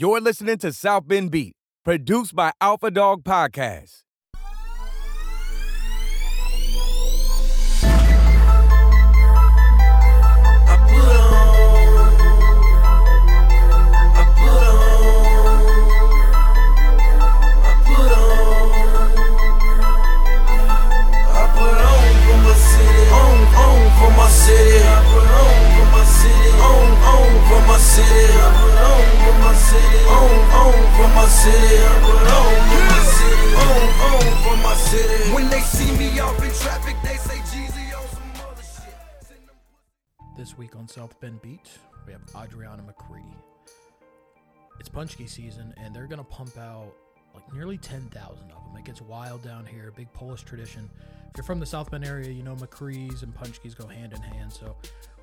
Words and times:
You're 0.00 0.20
listening 0.20 0.58
to 0.58 0.72
South 0.72 1.08
Bend 1.08 1.32
Beat, 1.32 1.56
produced 1.84 2.32
by 2.36 2.52
Alpha 2.60 2.88
Dog 2.88 3.24
Podcast. 3.24 4.04
I 24.80 25.07
This 40.36 40.56
week 40.56 40.76
on 40.76 40.86
South 40.88 41.18
Bend 41.20 41.42
Beat, 41.42 41.68
we 42.06 42.12
have 42.12 42.22
Adriana 42.36 42.82
Macri. 42.82 43.24
It's 44.80 44.88
Paczki 44.88 45.28
season, 45.28 45.74
and 45.76 45.94
they're 45.94 46.06
gonna 46.06 46.22
pump 46.24 46.56
out 46.56 46.94
like 47.34 47.52
nearly 47.52 47.78
10,000 47.78 48.12
of 48.22 48.48
them. 48.48 48.76
It 48.76 48.84
gets 48.84 49.00
wild 49.00 49.42
down 49.42 49.66
here, 49.66 49.92
big 49.96 50.12
Polish 50.12 50.42
tradition. 50.42 50.88
If 51.30 51.36
you're 51.36 51.44
from 51.44 51.60
the 51.60 51.66
South 51.66 51.90
Bend 51.90 52.04
area, 52.04 52.30
you 52.30 52.42
know 52.42 52.54
Macri's 52.56 53.22
and 53.22 53.34
Paczkis 53.34 53.76
go 53.76 53.86
hand 53.86 54.12
in 54.12 54.20
hand. 54.22 54.52
So 54.52 54.76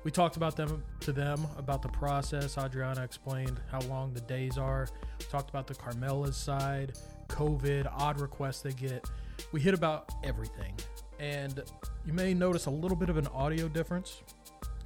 we 0.04 0.10
talked 0.10 0.36
about 0.36 0.56
them 0.56 0.84
to 1.00 1.12
them 1.12 1.46
about 1.58 1.82
the 1.82 1.88
process. 1.88 2.56
Adriana 2.56 3.02
explained 3.02 3.60
how 3.70 3.80
long 3.82 4.14
the 4.14 4.20
days 4.20 4.56
are. 4.56 4.88
We 5.18 5.26
talked 5.26 5.50
about 5.50 5.66
the 5.66 5.74
Carmela's 5.74 6.36
side, 6.36 6.92
COVID, 7.28 7.90
odd 7.92 8.20
requests 8.20 8.62
they 8.62 8.72
get. 8.72 9.04
We 9.52 9.60
hit 9.60 9.74
about 9.74 10.10
everything. 10.22 10.74
And 11.18 11.62
you 12.04 12.12
may 12.12 12.34
notice 12.34 12.66
a 12.66 12.70
little 12.70 12.96
bit 12.96 13.08
of 13.08 13.16
an 13.16 13.26
audio 13.28 13.68
difference. 13.68 14.22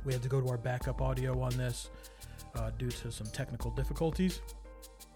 We 0.04 0.12
had 0.12 0.22
to 0.22 0.28
go 0.28 0.40
to 0.40 0.48
our 0.48 0.56
backup 0.56 1.02
audio 1.02 1.38
on 1.40 1.56
this 1.56 1.90
uh, 2.54 2.70
due 2.78 2.90
to 2.90 3.12
some 3.12 3.26
technical 3.26 3.70
difficulties. 3.72 4.40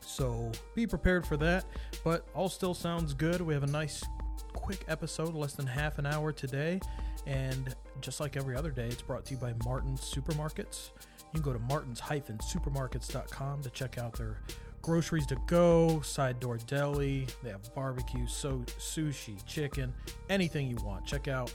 So 0.07 0.51
be 0.75 0.87
prepared 0.87 1.27
for 1.27 1.37
that. 1.39 1.65
But 2.03 2.27
all 2.35 2.49
still 2.49 2.75
sounds 2.75 3.15
good. 3.15 3.41
We 3.41 3.55
have 3.55 3.65
a 3.65 3.69
nice, 3.69 4.05
quick 4.53 4.85
episode, 4.89 5.35
less 5.35 5.55
than 5.55 5.67
half 5.67 5.99
an 5.99 6.07
hour 6.07 6.33
today. 6.33 6.81
And 7.27 7.75
just 8.01 8.21
like 8.21 8.37
every 8.37 8.57
other 8.57 8.71
day, 8.71 8.87
it's 8.87 9.03
brought 9.03 9.25
to 9.27 9.35
you 9.35 9.41
by 9.41 9.55
Martin's 9.65 10.01
Supermarkets. 10.01 10.91
You 11.33 11.41
can 11.41 11.43
go 11.43 11.53
to 11.53 11.59
martins-supermarkets.com 11.59 13.63
to 13.63 13.71
check 13.71 13.99
out 13.99 14.17
their 14.17 14.39
groceries 14.83 15.27
to 15.27 15.37
go, 15.47 16.01
side 16.03 16.39
door 16.39 16.59
deli. 16.59 17.27
They 17.43 17.51
have 17.51 17.75
barbecue, 17.75 18.27
so 18.27 18.59
sushi, 18.79 19.45
chicken, 19.47 19.93
anything 20.29 20.69
you 20.69 20.77
want. 20.85 21.07
Check 21.07 21.27
out 21.27 21.53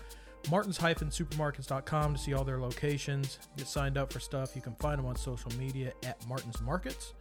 martins-supermarkets.com 0.50 2.14
to 2.14 2.20
see 2.20 2.33
all 2.33 2.44
their 2.44 2.59
locations. 2.59 3.39
Get 3.55 3.67
signed 3.67 3.97
up 3.97 4.11
for 4.11 4.20
stuff. 4.20 4.55
You 4.55 4.61
can 4.61 4.75
find 4.75 5.00
them 5.00 5.05
on 5.05 5.16
social 5.16 5.52
media 5.59 5.94
at 6.03 6.27
Martins 6.27 6.59
Markets. 6.61 7.14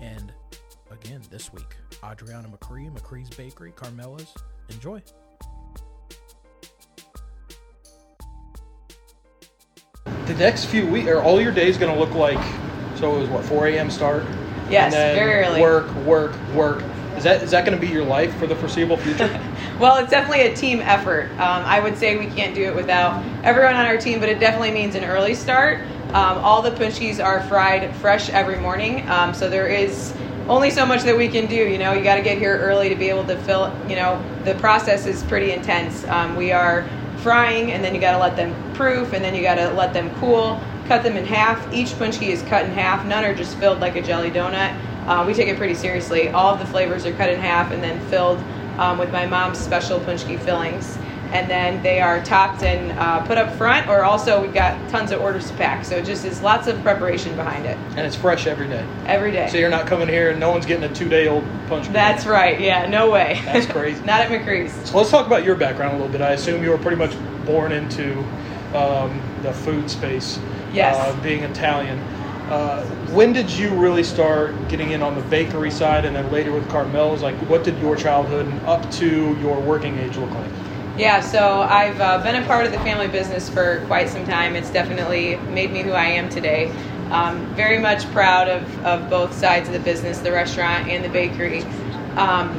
And 0.00 0.32
again, 0.90 1.22
this 1.30 1.52
week, 1.52 1.76
Adriana 2.04 2.48
Macri, 2.48 2.92
Macri's 2.92 3.30
Bakery, 3.30 3.72
Carmela's. 3.72 4.32
Enjoy. 4.70 5.02
The 10.04 10.34
next 10.34 10.66
few 10.66 10.86
weeks, 10.86 11.08
are 11.08 11.22
all 11.22 11.40
your 11.40 11.52
days 11.52 11.76
going 11.76 11.92
to 11.92 11.98
look 11.98 12.14
like? 12.14 12.42
So 12.96 13.16
it 13.16 13.20
was 13.20 13.28
what 13.28 13.44
4 13.44 13.68
a.m. 13.68 13.90
start. 13.90 14.24
Yes, 14.70 14.84
and 14.84 14.92
then 14.94 15.14
very 15.16 15.44
early. 15.44 15.60
Work, 15.60 15.94
work, 16.04 16.32
work. 16.54 16.82
Is 17.16 17.24
that 17.24 17.42
is 17.42 17.50
that 17.50 17.66
going 17.66 17.78
to 17.78 17.86
be 17.86 17.92
your 17.92 18.04
life 18.04 18.34
for 18.38 18.46
the 18.46 18.56
foreseeable 18.56 18.96
future? 18.96 19.40
Well, 19.78 19.96
it's 19.96 20.10
definitely 20.10 20.46
a 20.46 20.54
team 20.54 20.80
effort. 20.80 21.30
Um, 21.32 21.64
I 21.64 21.80
would 21.80 21.96
say 21.98 22.16
we 22.16 22.26
can't 22.26 22.54
do 22.54 22.62
it 22.62 22.74
without 22.74 23.24
everyone 23.42 23.74
on 23.74 23.84
our 23.84 23.96
team, 23.96 24.20
but 24.20 24.28
it 24.28 24.38
definitely 24.38 24.70
means 24.70 24.94
an 24.94 25.02
early 25.02 25.34
start. 25.34 25.80
Um, 26.12 26.38
all 26.44 26.60
the 26.60 26.70
paczkis 26.70 27.24
are 27.24 27.42
fried 27.44 27.94
fresh 27.96 28.28
every 28.28 28.58
morning, 28.58 29.08
um, 29.08 29.32
so 29.32 29.48
there 29.48 29.66
is 29.66 30.12
only 30.46 30.70
so 30.70 30.84
much 30.84 31.04
that 31.04 31.16
we 31.16 31.26
can 31.26 31.46
do. 31.46 31.54
You 31.54 31.78
know, 31.78 31.94
you 31.94 32.04
got 32.04 32.16
to 32.16 32.22
get 32.22 32.36
here 32.36 32.58
early 32.58 32.90
to 32.90 32.94
be 32.94 33.08
able 33.08 33.24
to 33.24 33.36
fill. 33.38 33.74
You 33.88 33.96
know, 33.96 34.22
the 34.44 34.54
process 34.56 35.06
is 35.06 35.22
pretty 35.22 35.52
intense. 35.52 36.04
Um, 36.04 36.36
we 36.36 36.52
are 36.52 36.86
frying, 37.22 37.72
and 37.72 37.82
then 37.82 37.94
you 37.94 38.00
got 38.00 38.12
to 38.12 38.18
let 38.18 38.36
them 38.36 38.52
proof, 38.74 39.14
and 39.14 39.24
then 39.24 39.34
you 39.34 39.40
got 39.40 39.54
to 39.54 39.70
let 39.70 39.94
them 39.94 40.14
cool. 40.16 40.60
Cut 40.86 41.02
them 41.02 41.16
in 41.16 41.24
half. 41.24 41.72
Each 41.72 41.90
paczki 41.90 42.28
is 42.28 42.42
cut 42.42 42.66
in 42.66 42.72
half. 42.72 43.06
None 43.06 43.24
are 43.24 43.34
just 43.34 43.56
filled 43.56 43.80
like 43.80 43.96
a 43.96 44.02
jelly 44.02 44.30
donut. 44.30 44.78
Uh, 45.06 45.24
we 45.26 45.32
take 45.32 45.48
it 45.48 45.56
pretty 45.56 45.74
seriously. 45.74 46.28
All 46.28 46.52
of 46.52 46.58
the 46.58 46.66
flavors 46.66 47.06
are 47.06 47.12
cut 47.14 47.30
in 47.30 47.40
half 47.40 47.72
and 47.72 47.82
then 47.82 47.98
filled 48.08 48.38
um, 48.78 48.98
with 48.98 49.10
my 49.12 49.26
mom's 49.26 49.58
special 49.58 49.98
paczki 50.00 50.38
fillings. 50.38 50.98
And 51.32 51.50
then 51.50 51.82
they 51.82 52.00
are 52.00 52.22
topped 52.22 52.62
and 52.62 52.92
uh, 52.98 53.24
put 53.26 53.38
up 53.38 53.56
front, 53.56 53.88
or 53.88 54.04
also 54.04 54.42
we've 54.42 54.52
got 54.54 54.90
tons 54.90 55.12
of 55.12 55.20
orders 55.20 55.48
to 55.50 55.56
pack. 55.56 55.84
So 55.84 55.96
it 55.96 56.04
just 56.04 56.24
is 56.24 56.42
lots 56.42 56.66
of 56.66 56.80
preparation 56.82 57.34
behind 57.36 57.66
it 57.66 57.76
and 57.96 58.00
it's 58.00 58.16
fresh 58.16 58.46
every 58.46 58.68
day. 58.68 58.86
every 59.06 59.32
day. 59.32 59.48
So 59.48 59.58
you're 59.58 59.70
not 59.70 59.86
coming 59.86 60.08
here 60.08 60.30
and 60.30 60.40
no 60.40 60.50
one's 60.50 60.66
getting 60.66 60.84
a 60.84 60.94
two-day-old 60.94 61.44
punch. 61.68 61.88
That's 61.88 62.26
right. 62.26 62.60
Yeah, 62.60 62.86
no 62.86 63.10
way. 63.10 63.40
That's 63.44 63.66
crazy. 63.66 64.00
Not 64.04 64.20
at 64.20 64.30
Macri's. 64.30 64.72
So 64.88 64.96
let's 64.96 65.10
talk 65.10 65.26
about 65.26 65.44
your 65.44 65.56
background 65.56 65.94
a 65.94 65.96
little 65.96 66.12
bit. 66.12 66.20
I 66.20 66.32
assume 66.32 66.62
you 66.62 66.70
were 66.70 66.78
pretty 66.78 66.96
much 66.96 67.14
born 67.44 67.72
into 67.72 68.18
um, 68.74 69.20
the 69.42 69.52
food 69.52 69.90
space. 69.90 70.38
Yes. 70.72 70.96
Uh, 70.96 71.20
being 71.22 71.42
Italian. 71.44 71.98
Uh, 72.50 72.84
when 73.12 73.32
did 73.32 73.50
you 73.50 73.70
really 73.70 74.02
start 74.02 74.54
getting 74.68 74.90
in 74.90 75.02
on 75.02 75.14
the 75.14 75.22
bakery 75.22 75.70
side, 75.70 76.04
and 76.04 76.14
then 76.14 76.30
later 76.30 76.52
with 76.52 76.68
Carmel's? 76.68 77.22
Like, 77.22 77.36
what 77.48 77.64
did 77.64 77.78
your 77.78 77.96
childhood 77.96 78.46
and 78.46 78.60
up 78.66 78.90
to 78.92 79.36
your 79.38 79.58
working 79.60 79.98
age 79.98 80.16
look 80.16 80.30
like? 80.30 80.50
Yeah, 80.96 81.20
so 81.20 81.62
I've 81.62 81.98
uh, 82.02 82.22
been 82.22 82.42
a 82.42 82.46
part 82.46 82.66
of 82.66 82.72
the 82.72 82.78
family 82.80 83.08
business 83.08 83.48
for 83.48 83.82
quite 83.86 84.10
some 84.10 84.26
time. 84.26 84.54
It's 84.54 84.70
definitely 84.70 85.36
made 85.36 85.72
me 85.72 85.82
who 85.82 85.92
I 85.92 86.04
am 86.04 86.28
today. 86.28 86.70
Um, 87.10 87.46
very 87.54 87.78
much 87.78 88.04
proud 88.12 88.46
of, 88.48 88.84
of 88.84 89.08
both 89.08 89.32
sides 89.32 89.68
of 89.68 89.72
the 89.72 89.80
business, 89.80 90.18
the 90.18 90.32
restaurant 90.32 90.88
and 90.88 91.02
the 91.02 91.08
bakery. 91.08 91.62
Um, 92.16 92.50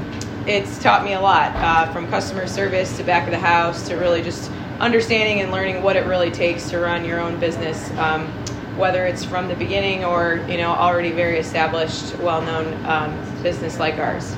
it's 0.48 0.82
taught 0.82 1.06
me 1.06 1.14
a 1.14 1.22
lot 1.22 1.56
uh, 1.58 1.94
from 1.94 2.08
customer 2.08 2.48
service 2.48 2.98
to 2.98 3.04
back 3.04 3.26
of 3.26 3.32
the 3.32 3.40
house 3.40 3.88
to 3.88 3.98
really 3.98 4.24
just 4.24 4.50
understanding 4.80 5.42
and 5.42 5.52
learning 5.52 5.84
what 5.84 5.96
it 5.96 6.08
really 6.08 6.32
takes 6.32 6.72
to 6.72 6.80
run 6.80 7.06
your 7.06 7.20
own 7.20 7.40
business. 7.40 7.92
Um, 8.00 8.26
whether 8.78 9.06
it's 9.06 9.24
from 9.24 9.48
the 9.48 9.56
beginning 9.56 10.04
or 10.04 10.44
you 10.50 10.58
know 10.58 10.72
already 10.72 11.12
very 11.12 11.38
established, 11.38 12.18
well-known 12.18 12.84
um, 12.88 13.44
business 13.44 13.78
like 13.78 14.00
ours. 14.00 14.36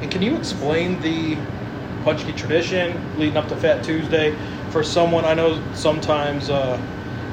And 0.00 0.12
can 0.12 0.22
you 0.22 0.36
explain 0.36 1.00
the 1.00 1.36
Paczki 2.04 2.36
tradition 2.36 3.18
leading 3.18 3.36
up 3.36 3.48
to 3.48 3.56
Fat 3.56 3.84
Tuesday 3.84 4.36
for 4.70 4.82
someone? 4.82 5.24
I 5.24 5.34
know 5.34 5.62
sometimes 5.74 6.50
uh, 6.50 6.80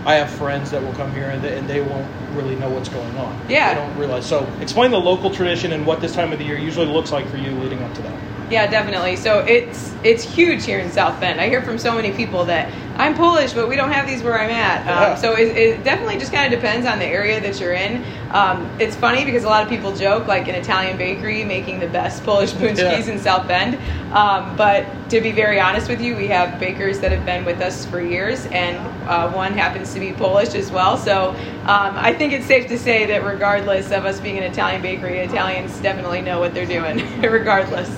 I 0.05 0.15
have 0.15 0.29
friends 0.29 0.71
that 0.71 0.81
will 0.81 0.93
come 0.93 1.11
here 1.11 1.29
and 1.29 1.43
they, 1.43 1.57
and 1.57 1.67
they 1.69 1.81
won't 1.81 2.07
really 2.33 2.55
know 2.55 2.69
what's 2.69 2.89
going 2.89 3.17
on. 3.17 3.39
Yeah. 3.49 3.73
They 3.73 3.81
don't 3.81 3.97
realize. 3.97 4.25
So 4.25 4.49
explain 4.61 4.91
the 4.91 4.99
local 4.99 5.29
tradition 5.29 5.73
and 5.73 5.85
what 5.85 6.01
this 6.01 6.13
time 6.13 6.31
of 6.31 6.39
the 6.39 6.45
year 6.45 6.57
usually 6.57 6.85
looks 6.85 7.11
like 7.11 7.27
for 7.27 7.37
you 7.37 7.51
leading 7.51 7.81
up 7.83 7.93
to 7.95 8.01
that. 8.03 8.17
Yeah, 8.49 8.67
definitely. 8.67 9.17
So 9.17 9.39
it's 9.39 9.93
it's 10.03 10.23
huge 10.23 10.65
here 10.65 10.79
in 10.79 10.89
South 10.91 11.19
Bend. 11.19 11.41
I 11.41 11.49
hear 11.49 11.61
from 11.61 11.77
so 11.77 11.93
many 11.93 12.11
people 12.11 12.45
that 12.45 12.71
I'm 12.97 13.13
Polish, 13.15 13.53
but 13.53 13.69
we 13.69 13.75
don't 13.75 13.91
have 13.91 14.07
these 14.07 14.23
where 14.23 14.39
I'm 14.39 14.49
at. 14.49 14.85
Yeah. 14.85 15.11
Um, 15.11 15.17
so 15.17 15.33
it, 15.35 15.55
it 15.55 15.83
definitely 15.83 16.17
just 16.17 16.33
kind 16.33 16.51
of 16.51 16.59
depends 16.59 16.87
on 16.87 16.97
the 16.97 17.05
area 17.05 17.39
that 17.39 17.59
you're 17.59 17.73
in. 17.73 18.03
Um, 18.31 18.67
it's 18.79 18.95
funny 18.95 19.23
because 19.23 19.43
a 19.43 19.47
lot 19.47 19.61
of 19.61 19.69
people 19.69 19.95
joke 19.95 20.25
like 20.27 20.47
an 20.47 20.55
Italian 20.55 20.97
bakery 20.97 21.43
making 21.43 21.79
the 21.79 21.87
best 21.87 22.23
Polish 22.23 22.51
paczkis 22.53 22.77
Yeah. 22.77 23.11
in 23.13 23.19
South 23.19 23.47
Bend. 23.47 23.77
Um, 24.13 24.55
but 24.57 24.85
to 25.11 25.21
be 25.21 25.31
very 25.31 25.59
honest 25.59 25.89
with 25.89 26.01
you, 26.01 26.15
we 26.15 26.27
have 26.27 26.59
bakers 26.59 26.99
that 27.01 27.11
have 27.11 27.23
been 27.25 27.45
with 27.45 27.61
us 27.61 27.85
for 27.85 28.01
years, 28.01 28.47
and 28.47 28.77
uh, 29.07 29.31
one 29.31 29.53
happens 29.53 29.93
to 29.93 29.99
be 29.99 30.11
Polish 30.13 30.55
as 30.55 30.71
well. 30.71 30.97
So 30.97 31.29
um, 31.63 31.93
I 31.97 32.13
think 32.13 32.33
it's 32.33 32.47
safe 32.47 32.67
to 32.69 32.79
say 32.79 33.05
that 33.05 33.23
regardless 33.23 33.91
of 33.91 34.05
us 34.05 34.19
being 34.19 34.37
an 34.37 34.43
Italian 34.43 34.81
bakery, 34.81 35.19
Italians 35.19 35.79
definitely 35.81 36.21
know 36.21 36.39
what 36.39 36.53
they're 36.55 36.65
doing, 36.65 37.21
regardless. 37.21 37.89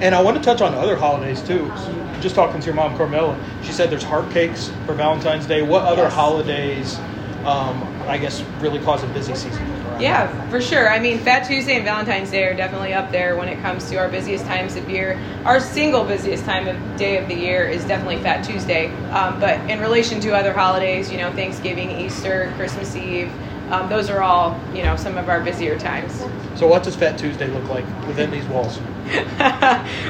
And 0.00 0.14
I 0.14 0.22
want 0.22 0.36
to 0.36 0.42
touch 0.42 0.62
on 0.62 0.74
other 0.74 0.96
holidays 0.96 1.42
too. 1.42 1.70
So 1.76 1.92
just 2.20 2.34
talking 2.34 2.60
to 2.60 2.66
your 2.66 2.74
mom, 2.74 2.96
Carmela, 2.96 3.38
she 3.62 3.72
said 3.72 3.90
there's 3.90 4.02
heart 4.02 4.30
cakes 4.30 4.70
for 4.86 4.94
Valentine's 4.94 5.46
Day. 5.46 5.62
What 5.62 5.84
other 5.84 6.02
Yes. 6.02 6.12
holidays, 6.12 6.98
um, 7.44 7.86
I 8.06 8.18
guess, 8.18 8.42
really 8.60 8.78
cause 8.80 9.02
a 9.02 9.06
busy 9.08 9.34
season? 9.34 9.62
around 9.62 10.00
Yeah, 10.00 10.48
for 10.50 10.60
sure. 10.60 10.88
I 10.90 10.98
mean, 10.98 11.18
Fat 11.18 11.46
Tuesday 11.46 11.76
and 11.76 11.84
Valentine's 11.84 12.30
Day 12.30 12.44
are 12.44 12.54
definitely 12.54 12.94
up 12.94 13.10
there 13.12 13.36
when 13.36 13.48
it 13.48 13.60
comes 13.60 13.88
to 13.90 13.96
our 13.96 14.08
busiest 14.08 14.46
times 14.46 14.76
of 14.76 14.88
year. 14.88 15.18
Our 15.44 15.60
single 15.60 16.04
busiest 16.04 16.44
time 16.44 16.68
of 16.68 16.76
day 16.96 17.18
of 17.18 17.28
the 17.28 17.34
year 17.34 17.68
is 17.68 17.84
definitely 17.84 18.18
Fat 18.18 18.42
Tuesday. 18.42 18.88
Um, 19.10 19.38
but 19.40 19.58
in 19.70 19.78
relation 19.80 20.20
to 20.20 20.30
other 20.34 20.52
holidays, 20.54 21.10
you 21.12 21.18
know, 21.18 21.30
Thanksgiving, 21.32 21.90
Easter, 22.00 22.52
Christmas 22.56 22.96
Eve, 22.96 23.30
um, 23.72 23.88
those 23.88 24.10
are 24.10 24.22
all, 24.22 24.58
you 24.74 24.82
know, 24.82 24.96
some 24.96 25.16
of 25.16 25.28
our 25.28 25.40
busier 25.40 25.78
times. 25.78 26.24
So 26.56 26.66
what 26.66 26.82
does 26.82 26.96
Fat 26.96 27.18
Tuesday 27.18 27.46
look 27.46 27.68
like 27.68 27.84
within 28.06 28.30
these 28.30 28.44
walls? 28.46 28.78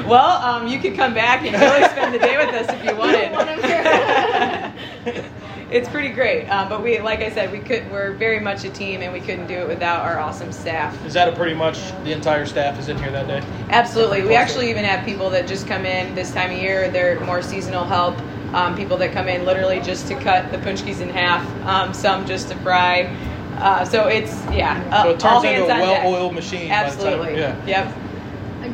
well, 0.07 0.41
um, 0.43 0.67
you 0.67 0.79
could 0.79 0.95
come 0.95 1.13
back 1.13 1.43
and 1.43 1.53
really 1.59 1.87
spend 1.89 2.13
the 2.13 2.19
day 2.19 2.37
with 2.37 2.53
us 2.53 2.67
if 2.69 2.83
you 2.83 2.95
wanted. 2.95 3.31
it's 5.71 5.87
pretty 5.89 6.09
great. 6.09 6.47
Um, 6.47 6.69
but 6.69 6.83
we, 6.83 6.99
like 6.99 7.21
I 7.21 7.31
said, 7.31 7.51
we 7.51 7.59
could. 7.59 7.89
We're 7.91 8.13
very 8.13 8.39
much 8.39 8.63
a 8.65 8.69
team, 8.69 9.01
and 9.01 9.13
we 9.13 9.19
couldn't 9.19 9.47
do 9.47 9.55
it 9.55 9.67
without 9.67 10.01
our 10.01 10.19
awesome 10.19 10.51
staff. 10.51 11.05
Is 11.05 11.13
that 11.13 11.29
a 11.29 11.31
pretty 11.31 11.55
much 11.55 11.91
the 12.03 12.11
entire 12.11 12.45
staff 12.45 12.77
is 12.77 12.89
in 12.89 12.97
here 12.97 13.11
that 13.11 13.27
day? 13.27 13.41
Absolutely. 13.69 14.23
We 14.23 14.35
actually 14.35 14.69
even 14.69 14.83
have 14.83 15.05
people 15.05 15.29
that 15.29 15.47
just 15.47 15.67
come 15.67 15.85
in 15.85 16.13
this 16.13 16.33
time 16.33 16.51
of 16.51 16.57
year. 16.57 16.89
They're 16.89 17.19
more 17.21 17.41
seasonal 17.41 17.85
help. 17.85 18.17
Um, 18.53 18.75
people 18.75 18.97
that 18.97 19.13
come 19.13 19.29
in 19.29 19.45
literally 19.45 19.79
just 19.79 20.07
to 20.07 20.19
cut 20.19 20.51
the 20.51 20.57
paczkis 20.57 20.99
in 20.99 21.07
half. 21.07 21.47
Um, 21.65 21.93
some 21.93 22.25
just 22.25 22.49
to 22.49 22.55
fry. 22.57 23.03
Uh, 23.61 23.85
so 23.85 24.07
it's 24.07 24.31
yeah. 24.51 24.83
Uh, 24.91 25.03
So 25.03 25.09
it 25.09 25.19
turns 25.19 25.23
all 25.23 25.37
into 25.43 25.49
hands 25.49 25.69
a 25.69 25.73
on 25.73 25.79
deck. 25.79 26.03
well-oiled 26.03 26.33
machine. 26.33 26.61
by 26.61 26.63
the 26.65 26.69
time- 26.69 26.85
Absolutely. 26.87 27.37
yeah. 27.39 27.65
Yep. 27.65 27.95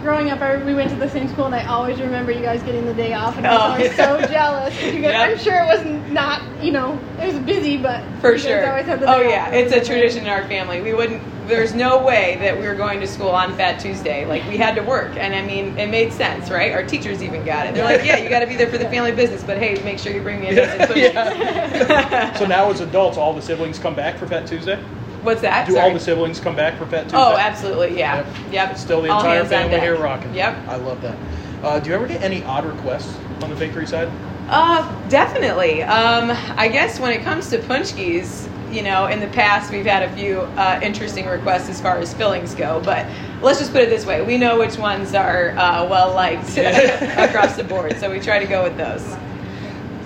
Growing 0.01 0.29
up, 0.29 0.41
I, 0.41 0.57
we 0.63 0.73
went 0.73 0.89
to 0.91 0.95
the 0.97 1.09
same 1.09 1.27
school, 1.29 1.45
and 1.45 1.55
I 1.55 1.65
always 1.65 1.99
remember 1.99 2.31
you 2.31 2.41
guys 2.41 2.61
getting 2.63 2.85
the 2.85 2.93
day 2.93 3.13
off, 3.13 3.37
and 3.37 3.47
I 3.47 3.51
was 3.53 3.59
Oh, 3.59 3.65
always 3.71 3.97
yeah. 3.97 4.19
so 4.21 4.27
jealous. 4.31 4.73
'cause 4.79 4.93
You 4.93 5.01
guys, 5.01 5.11
Yep. 5.13 5.29
I'm 5.29 5.37
sure 5.39 5.55
it 5.55 5.65
was 5.65 6.11
not, 6.11 6.41
you 6.61 6.71
know, 6.71 6.99
it 7.21 7.33
was 7.33 7.41
busy, 7.43 7.77
but 7.77 8.03
For 8.21 8.29
you 8.31 8.35
guys 8.35 8.43
sure. 8.43 8.69
Always 8.69 8.85
had 8.85 8.99
the 8.99 9.13
Oh 9.13 9.23
day 9.23 9.29
yeah, 9.31 9.47
off. 9.47 9.53
it's 9.53 9.73
a 9.73 9.83
tradition 9.83 10.23
in 10.23 10.29
our 10.29 10.43
family. 10.43 10.81
We 10.81 10.93
wouldn't. 10.93 11.21
There's 11.47 11.73
no 11.73 12.03
way 12.03 12.37
that 12.41 12.59
we 12.59 12.67
were 12.67 12.75
going 12.75 12.99
to 12.99 13.07
school 13.07 13.29
on 13.29 13.55
Fat 13.55 13.79
Tuesday. 13.79 14.25
Like 14.25 14.43
we 14.49 14.57
had 14.57 14.75
to 14.75 14.81
work, 14.81 15.15
and 15.15 15.33
I 15.33 15.41
mean, 15.45 15.77
it 15.77 15.89
made 15.89 16.11
sense, 16.11 16.49
right? 16.49 16.73
Our 16.73 16.83
teachers 16.83 17.23
even 17.23 17.45
got 17.45 17.67
it. 17.67 17.73
They're 17.73 17.85
like, 17.85 18.05
"Yeah, 18.05 18.17
you 18.17 18.29
got 18.29 18.41
to 18.41 18.47
be 18.47 18.55
there 18.55 18.67
for 18.69 18.77
the 18.77 18.89
family 18.89 19.13
business, 19.13 19.43
but 19.43 19.57
hey, 19.57 19.81
make 19.83 19.97
sure 19.97 20.11
you 20.11 20.21
bring 20.21 20.41
me 20.41 20.49
a 20.49 20.55
dozen 20.77 20.87
cookies." 20.87 22.37
So 22.37 22.45
now 22.47 22.69
as 22.69 22.81
adults, 22.81 23.17
all 23.17 23.33
the 23.33 23.41
siblings 23.41 23.79
come 23.79 23.95
back 23.95 24.17
for 24.17 24.27
Fat 24.27 24.45
Tuesday? 24.45 24.77
What's 25.23 25.41
that? 25.41 25.67
Do 25.67 25.73
Sorry. 25.73 25.87
all 25.87 25.93
the 25.93 25.99
siblings 25.99 26.39
come 26.39 26.55
back 26.55 26.77
for 26.77 26.85
Fat 26.85 27.03
Tuesday? 27.03 27.17
Oh, 27.17 27.35
absolutely, 27.37 27.97
yeah. 27.97 28.17
Yep. 28.17 28.53
Yep. 28.53 28.77
Still 28.77 29.01
the 29.01 29.09
All 29.09 29.19
entire 29.19 29.45
family 29.45 29.79
here 29.79 29.97
rocking. 29.97 30.33
Yep. 30.33 30.67
I 30.67 30.75
love 30.75 31.01
that. 31.01 31.17
Uh, 31.63 31.79
do 31.79 31.89
you 31.89 31.95
ever 31.95 32.07
get 32.07 32.21
any 32.21 32.43
odd 32.43 32.65
requests 32.65 33.17
on 33.41 33.49
the 33.49 33.55
bakery 33.55 33.87
side? 33.87 34.09
Uh, 34.47 35.09
definitely. 35.09 35.83
Um, 35.83 36.31
I 36.57 36.67
guess 36.67 36.99
when 36.99 37.11
it 37.11 37.23
comes 37.23 37.49
to 37.49 37.57
paczkis, 37.59 38.47
you 38.71 38.83
know, 38.83 39.07
in 39.07 39.19
the 39.19 39.27
past 39.27 39.71
we've 39.71 39.85
had 39.85 40.03
a 40.03 40.13
few 40.15 40.41
uh, 40.41 40.79
interesting 40.83 41.25
requests 41.25 41.69
as 41.69 41.79
far 41.81 41.97
as 41.99 42.13
fillings 42.13 42.53
go, 42.55 42.81
but 42.83 43.05
let's 43.41 43.59
just 43.59 43.71
put 43.71 43.81
it 43.81 43.89
this 43.89 44.05
way: 44.05 44.21
we 44.21 44.37
know 44.37 44.57
which 44.59 44.77
ones 44.77 45.13
are 45.13 45.51
uh, 45.51 45.87
well 45.87 46.13
liked 46.13 46.49
across 46.57 47.55
the 47.55 47.63
board, 47.63 47.97
so 47.99 48.11
we 48.11 48.19
try 48.19 48.39
to 48.39 48.45
go 48.47 48.63
with 48.63 48.77
those. 48.77 49.03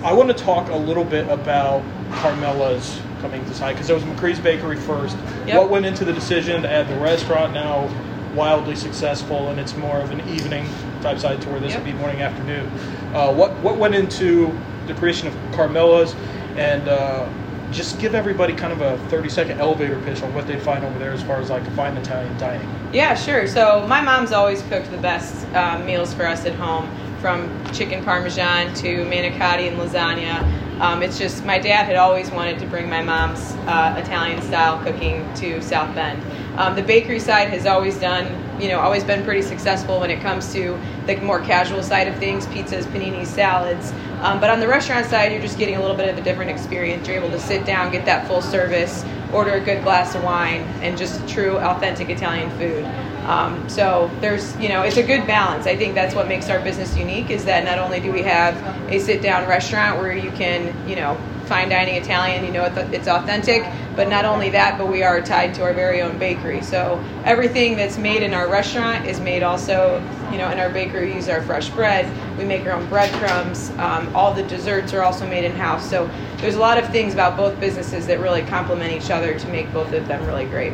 I 0.04 0.12
want 0.12 0.28
to 0.28 0.34
talk 0.34 0.68
a 0.70 0.76
little 0.76 1.04
bit 1.04 1.28
about 1.28 1.82
Carmela's 2.12 3.00
coming 3.20 3.44
to 3.44 3.54
side 3.54 3.74
because 3.74 3.88
it 3.88 3.94
was 3.94 4.04
Macri's 4.04 4.40
Bakery 4.40 4.76
first. 4.76 5.16
Yep. 5.46 5.56
What 5.58 5.70
went 5.70 5.86
into 5.86 6.04
the 6.04 6.12
decision 6.12 6.62
to 6.62 6.70
add 6.70 6.88
the 6.88 6.98
restaurant 6.98 7.52
now 7.54 7.88
wildly 8.34 8.74
successful 8.74 9.50
and 9.50 9.60
it's 9.60 9.76
more 9.76 10.00
of 10.00 10.10
an 10.10 10.20
evening 10.28 10.66
type 11.02 11.18
side 11.18 11.40
to 11.42 11.48
where 11.50 11.60
this 11.60 11.72
Yep. 11.72 11.84
would 11.84 11.92
be 11.92 11.98
morning 11.98 12.22
afternoon. 12.22 12.66
Uh, 13.14 13.32
what 13.32 13.52
what 13.60 13.76
went 13.76 13.94
into 13.94 14.56
the 14.86 14.94
creation 14.94 15.28
of 15.28 15.34
Carmela's 15.52 16.14
and 16.56 16.88
uh, 16.88 17.28
just 17.72 17.98
give 17.98 18.14
everybody 18.14 18.54
kind 18.54 18.72
of 18.72 18.80
a 18.80 18.98
30 19.08 19.28
second 19.28 19.60
elevator 19.60 19.98
pitch 20.00 20.22
on 20.22 20.32
what 20.34 20.46
they 20.46 20.58
find 20.60 20.84
over 20.84 20.98
there 20.98 21.12
as 21.12 21.22
far 21.22 21.40
as 21.40 21.50
like 21.50 21.66
fine 21.72 21.96
Italian 21.96 22.36
dining. 22.38 22.68
Yeah, 22.92 23.14
sure. 23.14 23.46
So 23.46 23.86
my 23.88 24.00
mom's 24.00 24.32
always 24.32 24.62
cooked 24.62 24.90
the 24.90 24.98
best 24.98 25.46
uh, 25.54 25.82
meals 25.84 26.12
for 26.12 26.26
us 26.26 26.44
at 26.44 26.54
home, 26.54 26.88
from 27.20 27.64
chicken 27.72 28.04
parmesan 28.04 28.74
to 28.74 29.04
manicotti 29.06 29.68
and 29.68 29.78
lasagna. 29.78 30.42
Um, 30.80 31.02
it's 31.02 31.16
just 31.16 31.44
my 31.44 31.58
dad 31.58 31.84
had 31.84 31.96
always 31.96 32.30
wanted 32.30 32.58
to 32.58 32.66
bring 32.66 32.90
my 32.90 33.02
mom's 33.02 33.52
uh, 33.66 33.94
Italian 33.96 34.42
style 34.42 34.82
cooking 34.82 35.32
to 35.34 35.62
South 35.62 35.94
Bend. 35.94 36.20
Um, 36.58 36.74
the 36.74 36.82
bakery 36.82 37.20
side 37.20 37.48
has 37.48 37.66
always 37.66 37.98
done, 37.98 38.26
you 38.60 38.68
know, 38.68 38.80
always 38.80 39.04
been 39.04 39.24
pretty 39.24 39.42
successful 39.42 40.00
when 40.00 40.10
it 40.10 40.20
comes 40.20 40.52
to 40.52 40.78
the 41.06 41.16
more 41.20 41.40
casual 41.40 41.82
side 41.82 42.08
of 42.08 42.16
things, 42.16 42.46
pizzas, 42.46 42.84
paninis, 42.86 43.26
salads. 43.26 43.92
Um, 44.22 44.38
but 44.38 44.50
on 44.50 44.60
the 44.60 44.68
restaurant 44.68 45.06
side, 45.06 45.32
you're 45.32 45.42
just 45.42 45.58
getting 45.58 45.74
a 45.74 45.80
little 45.80 45.96
bit 45.96 46.08
of 46.08 46.16
a 46.16 46.22
different 46.22 46.48
experience. 46.48 47.08
You're 47.08 47.16
able 47.16 47.30
to 47.30 47.40
sit 47.40 47.66
down, 47.66 47.90
get 47.90 48.04
that 48.06 48.28
full 48.28 48.40
service, 48.40 49.04
order 49.32 49.54
a 49.54 49.60
good 49.60 49.82
glass 49.82 50.14
of 50.14 50.22
wine, 50.22 50.60
and 50.80 50.96
just 50.96 51.28
true, 51.28 51.58
authentic 51.58 52.08
Italian 52.08 52.48
food. 52.50 52.84
Um, 53.26 53.68
so 53.68 54.10
there's, 54.20 54.56
you 54.58 54.68
know, 54.68 54.82
it's 54.82 54.96
a 54.96 55.02
good 55.02 55.26
balance. 55.26 55.66
I 55.66 55.76
think 55.76 55.94
that's 55.94 56.14
what 56.14 56.28
makes 56.28 56.50
our 56.50 56.60
business 56.60 56.96
unique 56.96 57.30
is 57.30 57.44
that 57.44 57.64
not 57.64 57.78
only 57.78 58.00
do 58.00 58.10
we 58.12 58.22
have 58.22 58.56
a 58.90 58.98
sit-down 58.98 59.48
restaurant 59.48 59.98
where 59.98 60.16
you 60.16 60.30
can, 60.32 60.74
you 60.88 60.96
know, 60.96 61.16
fine 61.46 61.68
dining 61.68 61.96
Italian, 61.96 62.44
you 62.44 62.52
know, 62.52 62.64
it's- 62.64 62.86
it's 62.92 63.08
authentic, 63.08 63.64
but 63.94 64.08
not 64.08 64.24
only 64.24 64.50
that, 64.50 64.78
but 64.78 64.86
we 64.88 65.02
are 65.02 65.20
tied 65.20 65.54
to 65.54 65.62
our 65.62 65.72
very 65.72 66.00
own 66.00 66.16
bakery. 66.18 66.62
So 66.62 66.98
everything 67.24 67.76
that's 67.76 67.98
made 67.98 68.22
in 68.22 68.32
our 68.32 68.48
restaurant 68.48 69.06
is 69.06 69.20
made 69.20 69.42
also, 69.42 70.02
you 70.30 70.38
know, 70.38 70.48
in 70.50 70.58
our 70.58 70.70
bakery. 70.70 71.08
We 71.08 71.14
use 71.14 71.28
our 71.28 71.42
fresh 71.42 71.68
bread. 71.68 72.06
We 72.38 72.44
make 72.44 72.66
our 72.66 72.72
own 72.72 72.86
breadcrumbs. 72.86 73.70
Um, 73.78 74.08
all 74.14 74.32
the 74.32 74.44
desserts 74.44 74.94
are 74.94 75.02
also 75.02 75.26
made 75.26 75.44
in 75.44 75.52
house. 75.52 75.88
So 75.88 76.08
there's 76.38 76.54
a 76.54 76.60
lot 76.60 76.78
of 76.78 76.88
things 76.88 77.12
about 77.12 77.36
both 77.36 77.58
businesses 77.60 78.06
that 78.06 78.18
really 78.18 78.42
complement 78.42 78.92
each 78.92 79.10
other 79.10 79.34
to 79.34 79.48
make 79.48 79.72
both 79.72 79.92
of 79.92 80.08
them 80.08 80.24
really 80.26 80.46
great. 80.46 80.72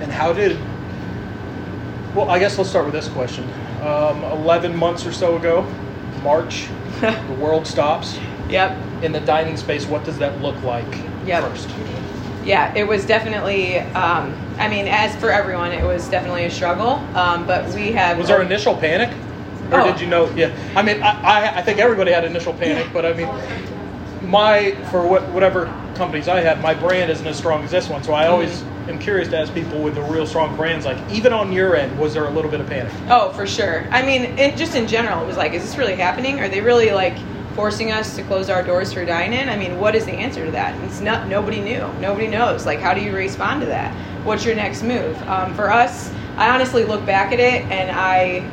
And 0.00 0.10
how 0.10 0.32
did? 0.32 0.58
Well, 2.14 2.28
I 2.28 2.38
guess 2.38 2.58
let's 2.58 2.70
start 2.70 2.86
with 2.86 2.94
this 2.94 3.08
question. 3.08 3.44
Um, 3.82 4.24
Eleven 4.24 4.74
months 4.76 5.06
or 5.06 5.12
so 5.12 5.36
ago, 5.36 5.66
March, 6.22 6.68
the 7.00 7.36
world 7.38 7.66
stops 7.66 8.18
Yep. 8.48 8.76
in 9.02 9.12
the 9.12 9.20
dining 9.20 9.56
space. 9.56 9.86
What 9.86 10.04
does 10.04 10.18
that 10.18 10.42
look 10.42 10.60
like 10.64 10.86
Yep. 11.24 11.44
first? 11.44 11.70
Yeah, 12.44 12.74
it 12.74 12.84
was 12.86 13.06
definitely. 13.06 13.78
Um, 13.78 14.34
I 14.58 14.68
mean, 14.68 14.88
as 14.88 15.14
for 15.16 15.30
everyone, 15.30 15.72
it 15.72 15.84
was 15.84 16.08
definitely 16.08 16.46
a 16.46 16.50
struggle. 16.50 16.94
Um, 17.14 17.46
but 17.46 17.68
we 17.74 17.92
have. 17.92 18.18
Was 18.18 18.28
there 18.28 18.42
initial 18.42 18.74
panic, 18.74 19.10
or 19.70 19.80
Oh. 19.80 19.84
did 19.84 20.00
you 20.00 20.06
know? 20.08 20.28
Yeah, 20.34 20.50
I 20.74 20.82
mean, 20.82 21.02
I, 21.02 21.20
I, 21.22 21.58
I 21.58 21.62
think 21.62 21.78
everybody 21.78 22.10
had 22.12 22.24
initial 22.24 22.52
panic, 22.54 22.88
but 22.92 23.06
I 23.06 23.12
mean, 23.12 23.28
my 24.28 24.72
for 24.90 25.06
what, 25.06 25.28
whatever 25.30 25.72
companies 25.94 26.28
I 26.28 26.40
had, 26.40 26.60
my 26.62 26.74
brand 26.74 27.10
isn't 27.10 27.26
as 27.26 27.36
strong 27.36 27.62
as 27.62 27.70
this 27.70 27.88
one, 27.88 28.02
so 28.02 28.12
I 28.14 28.26
always 28.26 28.50
Mm-hmm. 28.50 28.69
Am 28.90 28.98
curious 28.98 29.28
to 29.28 29.38
ask 29.38 29.54
people 29.54 29.82
with 29.82 29.94
the 29.94 30.02
real 30.02 30.26
strong 30.26 30.56
brands, 30.56 30.84
like 30.84 30.98
even 31.10 31.32
on 31.32 31.52
your 31.52 31.76
end, 31.76 31.98
was 31.98 32.12
there 32.12 32.26
a 32.26 32.30
little 32.30 32.50
bit 32.50 32.60
of 32.60 32.66
panic? 32.66 32.92
Oh, 33.08 33.32
for 33.32 33.46
sure. 33.46 33.86
I 33.90 34.02
mean, 34.02 34.38
it, 34.38 34.56
just 34.56 34.74
in 34.74 34.86
general, 34.86 35.22
it 35.22 35.26
was 35.26 35.36
like, 35.36 35.52
is 35.52 35.62
this 35.62 35.76
really 35.76 35.96
happening? 35.96 36.40
Are 36.40 36.48
they 36.48 36.60
really 36.60 36.90
like 36.90 37.16
forcing 37.54 37.92
us 37.92 38.16
to 38.16 38.22
close 38.24 38.50
our 38.50 38.62
doors 38.62 38.92
for 38.92 39.04
dine-in? 39.04 39.48
I 39.48 39.56
mean, 39.56 39.78
what 39.78 39.94
is 39.94 40.04
the 40.04 40.12
answer 40.12 40.44
to 40.44 40.50
that? 40.52 40.78
It's 40.84 41.00
not. 41.00 41.28
Nobody 41.28 41.60
knew. 41.60 41.90
Nobody 42.00 42.26
knows. 42.26 42.66
Like, 42.66 42.80
how 42.80 42.94
do 42.94 43.00
you 43.00 43.14
respond 43.14 43.60
to 43.62 43.66
that? 43.66 43.94
What's 44.24 44.44
your 44.44 44.54
next 44.54 44.82
move? 44.82 45.20
Um, 45.22 45.54
for 45.54 45.70
us, 45.70 46.12
I 46.36 46.50
honestly 46.50 46.84
look 46.84 47.04
back 47.06 47.32
at 47.32 47.40
it 47.40 47.62
and 47.70 47.90
I. 47.90 48.48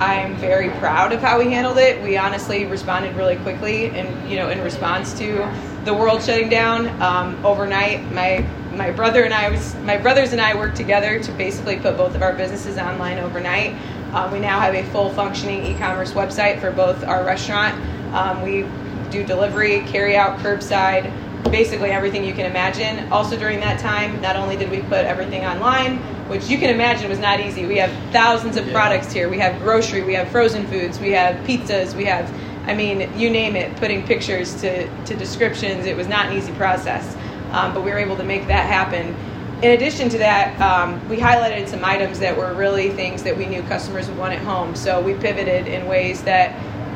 I'm 0.00 0.34
very 0.36 0.70
proud 0.78 1.12
of 1.12 1.20
how 1.20 1.38
we 1.38 1.52
handled 1.52 1.76
it. 1.76 2.02
We 2.02 2.16
honestly 2.16 2.64
responded 2.64 3.14
really 3.16 3.36
quickly, 3.36 3.90
and 3.90 4.30
you 4.30 4.36
know, 4.36 4.48
in 4.48 4.62
response 4.62 5.12
to 5.18 5.46
the 5.84 5.92
world 5.92 6.22
shutting 6.22 6.48
down 6.48 6.88
um, 7.02 7.44
overnight. 7.44 8.10
My 8.10 8.42
my 8.72 8.90
brother 8.90 9.24
and 9.24 9.34
I 9.34 9.50
was 9.50 9.74
my 9.76 9.96
brothers 9.96 10.32
and 10.32 10.40
I 10.40 10.54
worked 10.54 10.76
together 10.76 11.20
to 11.22 11.32
basically 11.32 11.76
put 11.76 11.96
both 11.96 12.14
of 12.14 12.22
our 12.22 12.32
businesses 12.32 12.78
online 12.78 13.18
overnight. 13.18 13.74
Um, 14.12 14.30
we 14.32 14.40
now 14.40 14.60
have 14.60 14.74
a 14.74 14.82
full 14.90 15.10
functioning 15.10 15.64
e-commerce 15.66 16.12
website 16.12 16.60
for 16.60 16.70
both 16.70 17.04
our 17.04 17.24
restaurant. 17.24 17.74
Um, 18.14 18.42
we 18.42 18.66
do 19.10 19.24
delivery, 19.24 19.80
carry 19.86 20.16
out, 20.16 20.38
curbside, 20.38 21.12
basically 21.50 21.90
everything 21.90 22.24
you 22.24 22.34
can 22.34 22.46
imagine. 22.46 23.10
Also 23.12 23.36
during 23.36 23.60
that 23.60 23.80
time, 23.80 24.20
not 24.20 24.36
only 24.36 24.56
did 24.56 24.70
we 24.70 24.80
put 24.82 25.04
everything 25.04 25.44
online, 25.44 25.98
which 26.28 26.48
you 26.48 26.58
can 26.58 26.70
imagine 26.70 27.08
was 27.08 27.18
not 27.18 27.40
easy. 27.40 27.66
We 27.66 27.78
have 27.78 27.90
thousands 28.12 28.56
of 28.56 28.66
Yeah. 28.66 28.72
products 28.72 29.12
here. 29.12 29.28
We 29.28 29.38
have 29.38 29.60
grocery, 29.60 30.02
we 30.02 30.14
have 30.14 30.28
frozen 30.28 30.66
foods, 30.66 31.00
we 31.00 31.10
have 31.12 31.36
pizzas, 31.46 31.94
we 31.94 32.04
have 32.04 32.30
I 32.66 32.74
mean, 32.74 33.10
you 33.18 33.30
name 33.30 33.56
it, 33.56 33.74
putting 33.76 34.06
pictures 34.06 34.54
to, 34.60 34.86
to 35.06 35.16
descriptions, 35.16 35.86
it 35.86 35.96
was 35.96 36.06
not 36.06 36.26
an 36.26 36.36
easy 36.36 36.52
process. 36.52 37.16
Um, 37.52 37.74
but 37.74 37.84
we 37.84 37.90
were 37.90 37.98
able 37.98 38.16
to 38.16 38.24
make 38.24 38.46
that 38.46 38.66
happen. 38.66 39.14
In 39.62 39.72
addition 39.72 40.08
to 40.10 40.18
that, 40.18 40.58
um, 40.60 41.06
we 41.08 41.18
highlighted 41.18 41.68
some 41.68 41.84
items 41.84 42.18
that 42.20 42.36
were 42.36 42.54
really 42.54 42.90
things 42.90 43.22
that 43.24 43.36
we 43.36 43.44
knew 43.46 43.62
customers 43.64 44.08
would 44.08 44.16
want 44.16 44.32
at 44.32 44.40
home. 44.40 44.74
So 44.74 45.00
we 45.00 45.14
pivoted 45.14 45.66
in 45.66 45.86
ways 45.86 46.22
that, 46.22 46.54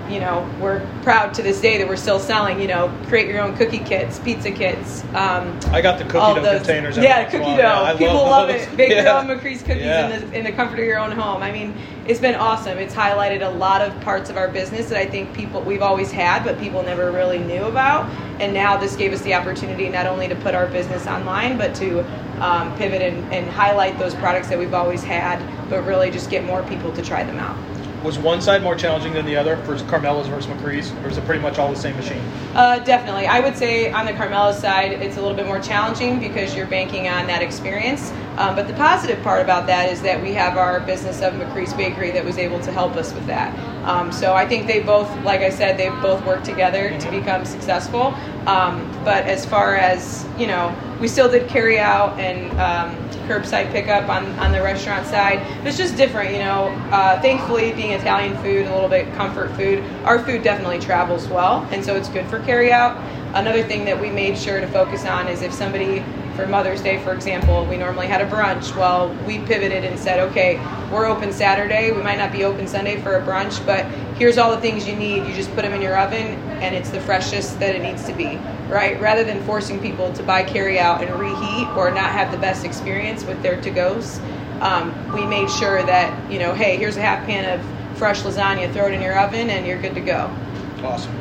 you 0.08 0.20
know, 0.20 0.48
we're 0.60 0.86
proud 1.02 1.32
to 1.34 1.42
this 1.42 1.60
day 1.60 1.78
that 1.78 1.88
we're 1.88 1.96
still 1.96 2.18
selling. 2.18 2.60
You 2.60 2.68
know, 2.68 2.88
create 3.08 3.28
your 3.28 3.40
own 3.40 3.56
cookie 3.56 3.78
kits, 3.78 4.18
pizza 4.18 4.50
kits. 4.50 5.02
Um, 5.14 5.58
I 5.72 5.80
got 5.80 5.98
the 5.98 6.04
cookie 6.04 6.18
dough 6.34 6.42
those- 6.42 6.58
containers. 6.58 6.96
Yeah, 6.96 7.24
cookie 7.24 7.38
dough. 7.44 7.56
Yeah, 7.56 7.92
People 7.96 8.14
love 8.14 8.48
love, 8.48 8.50
it. 8.50 8.76
Bake 8.76 8.90
your 8.90 9.02
Yeah. 9.04 9.18
own 9.18 9.26
Macri's 9.28 9.62
cookies 9.62 9.82
Yeah. 9.84 10.08
in, 10.08 10.30
the, 10.30 10.38
in 10.38 10.44
the 10.44 10.52
comfort 10.52 10.78
of 10.78 10.84
your 10.84 10.98
own 10.98 11.12
home. 11.12 11.42
I 11.42 11.50
mean, 11.50 11.74
it's 12.06 12.20
been 12.20 12.34
awesome. 12.34 12.76
It's 12.78 12.94
highlighted 12.94 13.42
a 13.46 13.50
lot 13.50 13.80
of 13.80 13.98
parts 14.02 14.28
of 14.30 14.36
our 14.36 14.48
business 14.48 14.88
that 14.90 14.98
I 14.98 15.06
think 15.06 15.32
people 15.32 15.62
we've 15.62 15.82
always 15.82 16.10
had, 16.12 16.44
but 16.44 16.58
people 16.60 16.82
never 16.82 17.10
really 17.10 17.38
knew 17.38 17.64
about. 17.64 18.08
And 18.40 18.52
now 18.52 18.76
this 18.76 18.96
gave 18.96 19.12
us 19.12 19.22
the 19.22 19.34
opportunity 19.34 19.88
not 19.88 20.06
only 20.06 20.28
to 20.28 20.34
put 20.36 20.54
our 20.54 20.66
business 20.66 21.06
online, 21.06 21.56
but 21.56 21.74
to 21.76 22.04
um, 22.40 22.76
pivot 22.76 23.00
and, 23.00 23.32
and 23.32 23.48
highlight 23.48 23.98
those 23.98 24.14
products 24.16 24.48
that 24.48 24.58
we've 24.58 24.74
always 24.74 25.02
had, 25.04 25.40
but 25.70 25.82
really 25.86 26.10
just 26.10 26.28
get 26.30 26.44
more 26.44 26.62
people 26.64 26.92
to 26.92 27.00
try 27.00 27.22
them 27.22 27.38
out. 27.38 27.56
Was 28.04 28.18
one 28.18 28.42
side 28.42 28.62
more 28.62 28.76
challenging 28.76 29.14
than 29.14 29.24
the 29.24 29.34
other 29.34 29.56
for 29.64 29.78
Carmela's 29.84 30.28
versus 30.28 30.50
Macri's, 30.50 30.92
or 31.02 31.08
is 31.08 31.16
it 31.16 31.24
pretty 31.24 31.40
much 31.40 31.56
all 31.56 31.70
the 31.70 31.80
same 31.80 31.96
machine? 31.96 32.20
Uh, 32.54 32.78
definitely. 32.80 33.26
I 33.26 33.40
would 33.40 33.56
say 33.56 33.90
on 33.92 34.04
the 34.04 34.12
Carmela 34.12 34.52
side, 34.52 34.92
it's 34.92 35.16
a 35.16 35.22
little 35.22 35.34
bit 35.34 35.46
more 35.46 35.58
challenging 35.58 36.20
because 36.20 36.54
you're 36.54 36.66
banking 36.66 37.08
on 37.08 37.26
that 37.28 37.40
experience. 37.40 38.12
Um, 38.36 38.56
but 38.56 38.66
the 38.66 38.74
positive 38.74 39.22
part 39.22 39.42
about 39.42 39.66
that 39.68 39.90
is 39.92 40.02
that 40.02 40.20
we 40.20 40.32
have 40.32 40.56
our 40.56 40.80
business 40.80 41.22
of 41.22 41.34
Macri's 41.34 41.72
Bakery 41.74 42.10
that 42.10 42.24
was 42.24 42.36
able 42.38 42.60
to 42.60 42.72
help 42.72 42.96
us 42.96 43.12
with 43.14 43.26
that. 43.26 43.56
Um, 43.86 44.10
so 44.10 44.34
I 44.34 44.46
think 44.46 44.66
they 44.66 44.80
both, 44.80 45.08
like 45.22 45.40
I 45.40 45.50
said, 45.50 45.78
they 45.78 45.88
both 45.88 46.24
worked 46.26 46.44
together 46.44 46.98
to 46.98 47.10
become 47.10 47.44
successful. 47.44 48.14
Um, 48.46 48.90
but 49.04 49.24
as 49.24 49.46
far 49.46 49.76
as 49.76 50.26
you 50.38 50.46
know, 50.46 50.76
we 51.00 51.08
still 51.08 51.30
did 51.30 51.48
carry 51.48 51.78
out 51.78 52.18
and 52.18 52.50
um, 52.60 52.96
curbside 53.28 53.70
pickup 53.72 54.08
on, 54.08 54.26
on 54.38 54.52
the 54.52 54.60
restaurant 54.62 55.06
side. 55.06 55.40
It's 55.66 55.76
just 55.76 55.96
different, 55.96 56.32
you 56.32 56.38
know. 56.38 56.66
Uh, 56.90 57.20
thankfully, 57.20 57.72
being 57.72 57.92
Italian 57.92 58.36
food, 58.38 58.66
a 58.66 58.74
little 58.74 58.88
bit 58.88 59.12
comfort 59.14 59.50
food, 59.56 59.82
our 60.04 60.18
food 60.18 60.42
definitely 60.42 60.78
travels 60.78 61.28
well, 61.28 61.66
and 61.70 61.84
so 61.84 61.96
it's 61.96 62.08
good 62.08 62.26
for 62.26 62.40
carry 62.40 62.72
out. 62.72 62.96
Another 63.34 63.62
thing 63.62 63.84
that 63.84 64.00
we 64.00 64.10
made 64.10 64.38
sure 64.38 64.60
to 64.60 64.66
focus 64.68 65.04
on 65.04 65.26
is 65.26 65.42
if 65.42 65.52
somebody 65.52 66.04
for 66.34 66.46
Mother's 66.46 66.82
Day, 66.82 67.02
for 67.02 67.12
example, 67.12 67.64
we 67.66 67.76
normally 67.76 68.06
had 68.06 68.20
a 68.20 68.28
brunch. 68.28 68.76
Well, 68.76 69.14
we 69.26 69.38
pivoted 69.38 69.84
and 69.84 69.98
said, 69.98 70.20
okay, 70.30 70.56
we're 70.90 71.06
open 71.06 71.32
Saturday. 71.32 71.92
We 71.92 72.02
might 72.02 72.18
not 72.18 72.32
be 72.32 72.44
open 72.44 72.66
Sunday 72.66 73.00
for 73.00 73.16
a 73.16 73.22
brunch, 73.22 73.64
but 73.64 73.84
here's 74.16 74.38
all 74.38 74.50
the 74.50 74.60
things 74.60 74.86
you 74.86 74.96
need. 74.96 75.26
You 75.26 75.34
just 75.34 75.52
put 75.54 75.62
them 75.62 75.72
in 75.72 75.80
your 75.80 75.98
oven, 75.98 76.34
and 76.60 76.74
it's 76.74 76.90
the 76.90 77.00
freshest 77.00 77.58
that 77.60 77.74
it 77.74 77.82
needs 77.82 78.04
to 78.06 78.12
be, 78.12 78.36
right? 78.68 79.00
Rather 79.00 79.24
than 79.24 79.42
forcing 79.44 79.80
people 79.80 80.12
to 80.14 80.22
buy 80.22 80.42
carry 80.42 80.78
out 80.78 81.02
and 81.02 81.14
reheat 81.18 81.68
or 81.76 81.90
not 81.90 82.10
have 82.10 82.32
the 82.32 82.38
best 82.38 82.64
experience 82.64 83.24
with 83.24 83.40
their 83.42 83.60
to 83.60 83.70
goes, 83.70 84.18
um, 84.60 85.12
we 85.12 85.24
made 85.26 85.50
sure 85.50 85.82
that, 85.84 86.30
you 86.30 86.38
know, 86.38 86.52
hey, 86.54 86.76
here's 86.76 86.96
a 86.96 87.02
half 87.02 87.24
pan 87.26 87.58
of 87.58 87.98
fresh 87.98 88.22
lasagna, 88.22 88.72
throw 88.72 88.86
it 88.86 88.92
in 88.92 89.00
your 89.00 89.18
oven, 89.18 89.50
and 89.50 89.66
you're 89.66 89.80
good 89.80 89.94
to 89.94 90.00
go. 90.00 90.34
Awesome. 90.82 91.12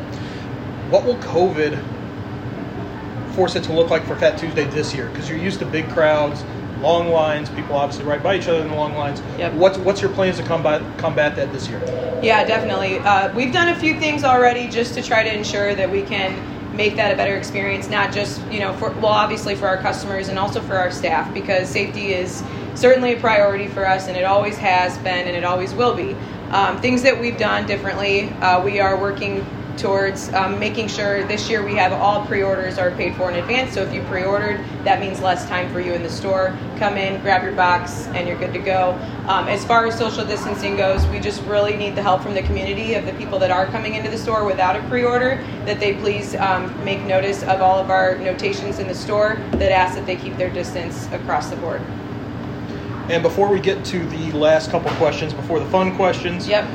What 0.89 1.05
will 1.05 1.17
COVID 1.17 1.81
force 3.33 3.55
it 3.55 3.63
to 3.65 3.73
look 3.73 3.89
like 3.89 4.05
for 4.05 4.15
Fat 4.15 4.37
Tuesday 4.37 4.65
this 4.65 4.93
year? 4.93 5.09
Because 5.09 5.29
you're 5.29 5.37
used 5.37 5.59
to 5.59 5.65
big 5.65 5.89
crowds, 5.89 6.43
long 6.79 7.09
lines, 7.09 7.49
people 7.49 7.75
obviously 7.75 8.05
right 8.05 8.21
by 8.21 8.37
each 8.37 8.47
other 8.47 8.61
in 8.61 8.69
the 8.69 8.75
long 8.75 8.93
lines. 8.95 9.21
Yep. 9.37 9.53
What's 9.53 9.77
what's 9.79 10.01
your 10.01 10.11
plans 10.11 10.37
to 10.37 10.43
combat 10.43 10.81
combat 10.97 11.35
that 11.35 11.51
this 11.51 11.67
year? 11.67 11.81
Yeah, 12.21 12.45
definitely. 12.45 12.99
Uh, 12.99 13.33
we've 13.33 13.51
done 13.51 13.69
a 13.69 13.75
few 13.75 13.99
things 13.99 14.23
already 14.23 14.67
just 14.67 14.93
to 14.93 15.01
try 15.01 15.23
to 15.23 15.33
ensure 15.33 15.75
that 15.75 15.89
we 15.89 16.03
can 16.03 16.53
make 16.75 16.95
that 16.95 17.13
a 17.13 17.15
better 17.15 17.35
experience, 17.35 17.89
not 17.89 18.11
just, 18.11 18.41
you 18.51 18.59
know, 18.59 18.73
for, 18.73 18.89
well, 18.93 19.07
obviously 19.07 19.55
for 19.55 19.67
our 19.67 19.77
customers 19.77 20.29
and 20.29 20.39
also 20.39 20.59
for 20.61 20.75
our 20.75 20.89
staff, 20.91 21.31
because 21.33 21.69
safety 21.69 22.13
is 22.13 22.43
certainly 22.75 23.13
a 23.13 23.19
priority 23.19 23.67
for 23.67 23.87
us 23.87 24.07
and 24.07 24.17
it 24.17 24.23
always 24.23 24.57
has 24.57 24.97
been 24.99 25.27
and 25.27 25.35
it 25.35 25.43
always 25.43 25.73
will 25.73 25.93
be. 25.93 26.15
Um, 26.49 26.81
things 26.81 27.01
that 27.03 27.19
we've 27.19 27.37
done 27.37 27.65
differently, 27.65 28.29
uh, 28.41 28.63
we 28.63 28.79
are 28.79 28.99
working 28.99 29.45
towards 29.77 30.31
um, 30.33 30.59
making 30.59 30.87
sure 30.87 31.23
this 31.25 31.49
year 31.49 31.63
we 31.63 31.75
have 31.75 31.93
all 31.93 32.25
pre-orders 32.25 32.77
are 32.77 32.91
paid 32.91 33.15
for 33.15 33.29
in 33.31 33.37
advance. 33.37 33.73
So 33.73 33.83
if 33.83 33.93
you 33.93 34.01
pre-ordered, 34.03 34.59
that 34.83 34.99
means 34.99 35.21
less 35.21 35.47
time 35.47 35.71
for 35.71 35.79
you 35.79 35.93
in 35.93 36.03
the 36.03 36.09
store. 36.09 36.57
Come 36.77 36.97
in, 36.97 37.21
grab 37.21 37.43
your 37.43 37.53
box, 37.53 38.07
and 38.07 38.27
you're 38.27 38.37
good 38.37 38.53
to 38.53 38.59
go. 38.59 38.91
Um, 39.27 39.47
as 39.47 39.65
far 39.65 39.85
as 39.87 39.97
social 39.97 40.25
distancing 40.25 40.75
goes, 40.75 41.05
we 41.07 41.19
just 41.19 41.41
really 41.43 41.75
need 41.75 41.95
the 41.95 42.01
help 42.01 42.21
from 42.21 42.33
the 42.33 42.43
community 42.43 42.93
of 42.95 43.05
the 43.05 43.13
people 43.13 43.39
that 43.39 43.51
are 43.51 43.65
coming 43.67 43.95
into 43.95 44.09
the 44.09 44.17
store 44.17 44.45
without 44.45 44.75
a 44.75 44.81
pre-order. 44.89 45.43
That 45.65 45.79
they 45.79 45.95
please 45.95 46.35
um, 46.35 46.83
make 46.83 47.01
notice 47.03 47.43
of 47.43 47.61
all 47.61 47.79
of 47.79 47.89
our 47.89 48.17
notations 48.17 48.79
in 48.79 48.87
the 48.87 48.95
store 48.95 49.37
that 49.51 49.71
ask 49.71 49.95
that 49.95 50.05
they 50.05 50.15
keep 50.15 50.37
their 50.37 50.49
distance 50.49 51.07
across 51.11 51.49
the 51.49 51.55
board. 51.57 51.81
And 53.09 53.21
before 53.21 53.49
we 53.49 53.59
get 53.59 53.83
to 53.85 54.05
the 54.07 54.31
last 54.31 54.71
couple 54.71 54.89
questions, 54.91 55.33
before 55.33 55.59
the 55.59 55.65
fun 55.65 55.95
questions, 55.97 56.47
Yep. 56.47 56.65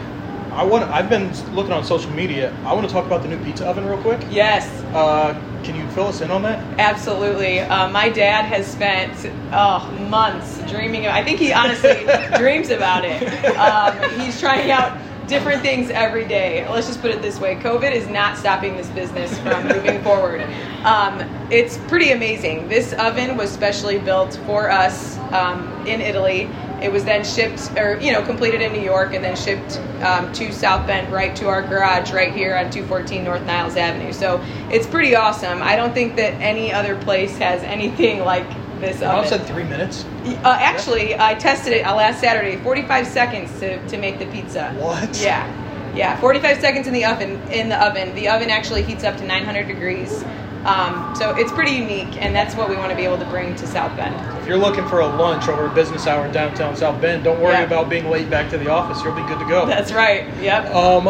I 0.58 0.64
want. 0.64 0.90
I've 0.90 1.08
been 1.08 1.30
looking 1.54 1.70
on 1.72 1.84
social 1.84 2.10
media. 2.10 2.52
I 2.64 2.74
want 2.74 2.84
to 2.84 2.92
talk 2.92 3.06
about 3.06 3.22
the 3.22 3.28
new 3.28 3.38
pizza 3.44 3.64
oven 3.64 3.86
real 3.86 4.02
quick. 4.02 4.20
Yes. 4.28 4.68
Uh, 4.92 5.32
can 5.62 5.76
you 5.76 5.88
fill 5.90 6.08
us 6.08 6.20
in 6.20 6.32
on 6.32 6.42
that? 6.42 6.58
Absolutely. 6.80 7.60
Uh, 7.60 7.88
my 7.90 8.08
dad 8.08 8.44
has 8.44 8.66
spent 8.66 9.14
oh, 9.52 9.88
months 10.08 10.58
dreaming 10.68 11.06
of 11.06 11.12
I 11.12 11.22
think 11.22 11.38
he 11.38 11.52
honestly 11.52 12.04
dreams 12.38 12.70
about 12.70 13.04
it. 13.04 13.22
Um, 13.56 14.20
he's 14.20 14.40
trying 14.40 14.72
out 14.72 14.98
different 15.28 15.62
things 15.62 15.90
every 15.90 16.26
day. 16.26 16.68
Let's 16.68 16.88
just 16.88 17.00
put 17.00 17.12
it 17.12 17.22
this 17.22 17.38
way 17.38 17.54
COVID 17.54 17.92
is 17.92 18.08
not 18.08 18.36
stopping 18.36 18.76
this 18.76 18.88
business 18.88 19.38
from 19.38 19.68
moving 19.68 20.02
forward. 20.02 20.42
Um, 20.82 21.20
it's 21.52 21.78
pretty 21.86 22.10
amazing. 22.10 22.68
This 22.68 22.94
oven 22.94 23.36
was 23.36 23.48
specially 23.52 24.00
built 24.00 24.40
for 24.44 24.70
us 24.72 25.18
um, 25.32 25.86
in 25.86 26.00
Italy. 26.00 26.50
It 26.82 26.92
was 26.92 27.04
then 27.04 27.24
shipped, 27.24 27.72
or 27.76 27.98
you 28.00 28.12
know, 28.12 28.22
completed 28.22 28.60
in 28.60 28.72
New 28.72 28.82
York, 28.82 29.14
and 29.14 29.24
then 29.24 29.36
shipped 29.36 29.78
um, 30.02 30.32
to 30.34 30.52
South 30.52 30.86
Bend, 30.86 31.12
right 31.12 31.34
to 31.36 31.48
our 31.48 31.62
garage, 31.62 32.12
right 32.12 32.32
here 32.32 32.56
on 32.56 32.70
214 32.70 33.24
North 33.24 33.44
Niles 33.44 33.76
Avenue. 33.76 34.12
So 34.12 34.40
it's 34.70 34.86
pretty 34.86 35.16
awesome. 35.16 35.62
I 35.62 35.76
don't 35.76 35.92
think 35.92 36.16
that 36.16 36.34
any 36.34 36.72
other 36.72 36.96
place 37.02 37.36
has 37.38 37.62
anything 37.64 38.20
like 38.20 38.48
this 38.80 39.02
oven. 39.02 39.28
said 39.28 39.46
three 39.46 39.64
minutes. 39.64 40.04
Uh, 40.24 40.56
actually, 40.60 41.18
I 41.18 41.34
tested 41.34 41.72
it 41.72 41.82
uh, 41.86 41.94
last 41.94 42.20
Saturday. 42.20 42.56
45 42.62 43.06
seconds 43.06 43.58
to, 43.60 43.84
to 43.88 43.96
make 43.98 44.18
the 44.18 44.26
pizza. 44.26 44.72
What? 44.74 45.20
Yeah, 45.20 45.94
yeah. 45.94 46.18
45 46.20 46.60
seconds 46.60 46.86
in 46.86 46.92
the 46.92 47.04
oven. 47.04 47.40
In 47.50 47.68
the 47.68 47.84
oven, 47.84 48.14
the 48.14 48.28
oven 48.28 48.50
actually 48.50 48.82
heats 48.82 49.04
up 49.04 49.16
to 49.16 49.26
900 49.26 49.66
degrees. 49.66 50.24
Um, 50.64 51.14
so 51.14 51.34
it's 51.36 51.52
pretty 51.52 51.72
unique, 51.72 52.20
and 52.22 52.34
that's 52.34 52.54
what 52.54 52.68
we 52.68 52.76
want 52.76 52.90
to 52.90 52.96
be 52.96 53.04
able 53.04 53.18
to 53.18 53.24
bring 53.26 53.54
to 53.56 53.66
South 53.66 53.96
Bend. 53.96 54.14
If 54.42 54.46
you're 54.48 54.58
looking 54.58 54.86
for 54.88 55.00
a 55.00 55.06
lunch 55.06 55.48
over 55.48 55.66
a 55.66 55.70
business 55.74 56.06
hour 56.06 56.26
in 56.26 56.32
downtown 56.32 56.76
South 56.76 57.00
Bend, 57.00 57.24
don't 57.24 57.40
worry 57.40 57.54
Yeah. 57.54 57.62
about 57.64 57.88
being 57.88 58.10
late 58.10 58.28
back 58.28 58.50
to 58.50 58.58
the 58.58 58.68
office. 58.70 59.02
You'll 59.02 59.14
be 59.14 59.22
good 59.22 59.38
to 59.38 59.44
go. 59.46 59.66
That's 59.66 59.92
right. 59.92 60.24
Yep. 60.40 60.74
Um, 60.74 61.06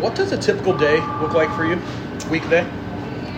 what 0.00 0.14
does 0.14 0.32
a 0.32 0.38
typical 0.38 0.76
day 0.76 1.00
look 1.20 1.32
like 1.34 1.50
for 1.54 1.64
you? 1.66 1.78
Weekday? 2.30 2.66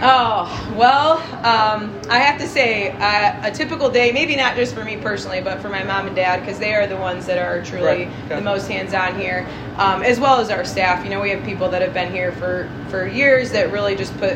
Oh, 0.02 0.74
well, 0.76 1.12
um, 1.46 1.98
I 2.10 2.18
have 2.18 2.38
to 2.40 2.46
say, 2.46 2.90
uh, 2.90 3.48
a 3.48 3.50
typical 3.50 3.88
day, 3.88 4.12
maybe 4.12 4.36
not 4.36 4.56
just 4.56 4.74
for 4.74 4.84
me 4.84 4.96
personally, 4.96 5.40
but 5.40 5.60
for 5.62 5.68
my 5.68 5.82
mom 5.84 6.06
and 6.08 6.16
dad, 6.16 6.40
because 6.40 6.58
they 6.58 6.74
are 6.74 6.86
the 6.86 6.96
ones 6.96 7.26
that 7.26 7.38
are 7.38 7.62
truly 7.62 7.84
Right, 7.86 8.08
okay. 8.26 8.34
the 8.36 8.40
most 8.42 8.68
hands 8.68 8.92
on 8.92 9.18
here, 9.18 9.46
um, 9.78 10.02
as 10.02 10.20
well 10.20 10.40
as 10.40 10.50
our 10.50 10.64
staff. 10.64 11.04
You 11.04 11.10
know, 11.10 11.20
we 11.20 11.30
have 11.30 11.42
people 11.44 11.68
that 11.70 11.80
have 11.80 11.94
been 11.94 12.12
here 12.12 12.32
for, 12.32 12.68
for 12.90 13.06
years 13.06 13.52
that 13.52 13.70
really 13.72 13.94
just 13.96 14.16
put, 14.18 14.34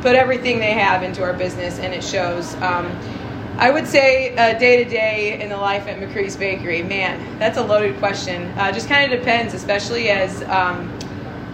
put 0.00 0.14
everything 0.14 0.58
they 0.58 0.72
have 0.72 1.02
into 1.02 1.22
our 1.22 1.32
business, 1.32 1.78
and 1.78 1.94
it 1.94 2.02
shows. 2.02 2.54
Um, 2.56 2.86
I 3.56 3.70
would 3.70 3.86
say 3.86 4.34
day 4.58 4.82
to 4.82 4.88
day 4.88 5.40
in 5.40 5.50
the 5.50 5.56
life 5.56 5.86
at 5.86 6.00
Macri's 6.00 6.36
Bakery. 6.36 6.82
Man, 6.82 7.38
that's 7.38 7.58
a 7.58 7.62
loaded 7.62 7.98
question. 7.98 8.44
Uh, 8.58 8.72
just 8.72 8.88
kind 8.88 9.12
of 9.12 9.18
depends, 9.18 9.52
especially 9.52 10.08
as 10.08 10.42
um, 10.44 10.90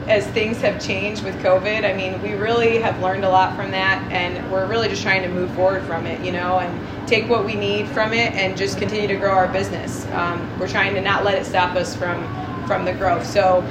as 0.06 0.24
things 0.28 0.58
have 0.58 0.80
changed 0.80 1.24
with 1.24 1.34
COVID. 1.42 1.84
I 1.84 1.92
mean, 1.96 2.22
we 2.22 2.34
really 2.34 2.78
have 2.78 3.00
learned 3.00 3.24
a 3.24 3.28
lot 3.28 3.56
from 3.56 3.72
that, 3.72 4.00
and 4.12 4.52
we're 4.52 4.66
really 4.66 4.88
just 4.88 5.02
trying 5.02 5.22
to 5.22 5.28
move 5.28 5.52
forward 5.54 5.82
from 5.82 6.06
it, 6.06 6.24
you 6.24 6.30
know, 6.30 6.60
and 6.60 7.08
take 7.08 7.28
what 7.28 7.44
we 7.44 7.54
need 7.54 7.88
from 7.88 8.12
it 8.12 8.32
and 8.34 8.56
just 8.56 8.78
continue 8.78 9.08
to 9.08 9.16
grow 9.16 9.32
our 9.32 9.48
business. 9.48 10.06
Um, 10.12 10.60
we're 10.60 10.68
trying 10.68 10.94
to 10.94 11.00
not 11.00 11.24
let 11.24 11.34
it 11.34 11.44
stop 11.44 11.74
us 11.74 11.96
from 11.96 12.22
from 12.66 12.84
the 12.84 12.92
growth. 12.92 13.26
So, 13.26 13.62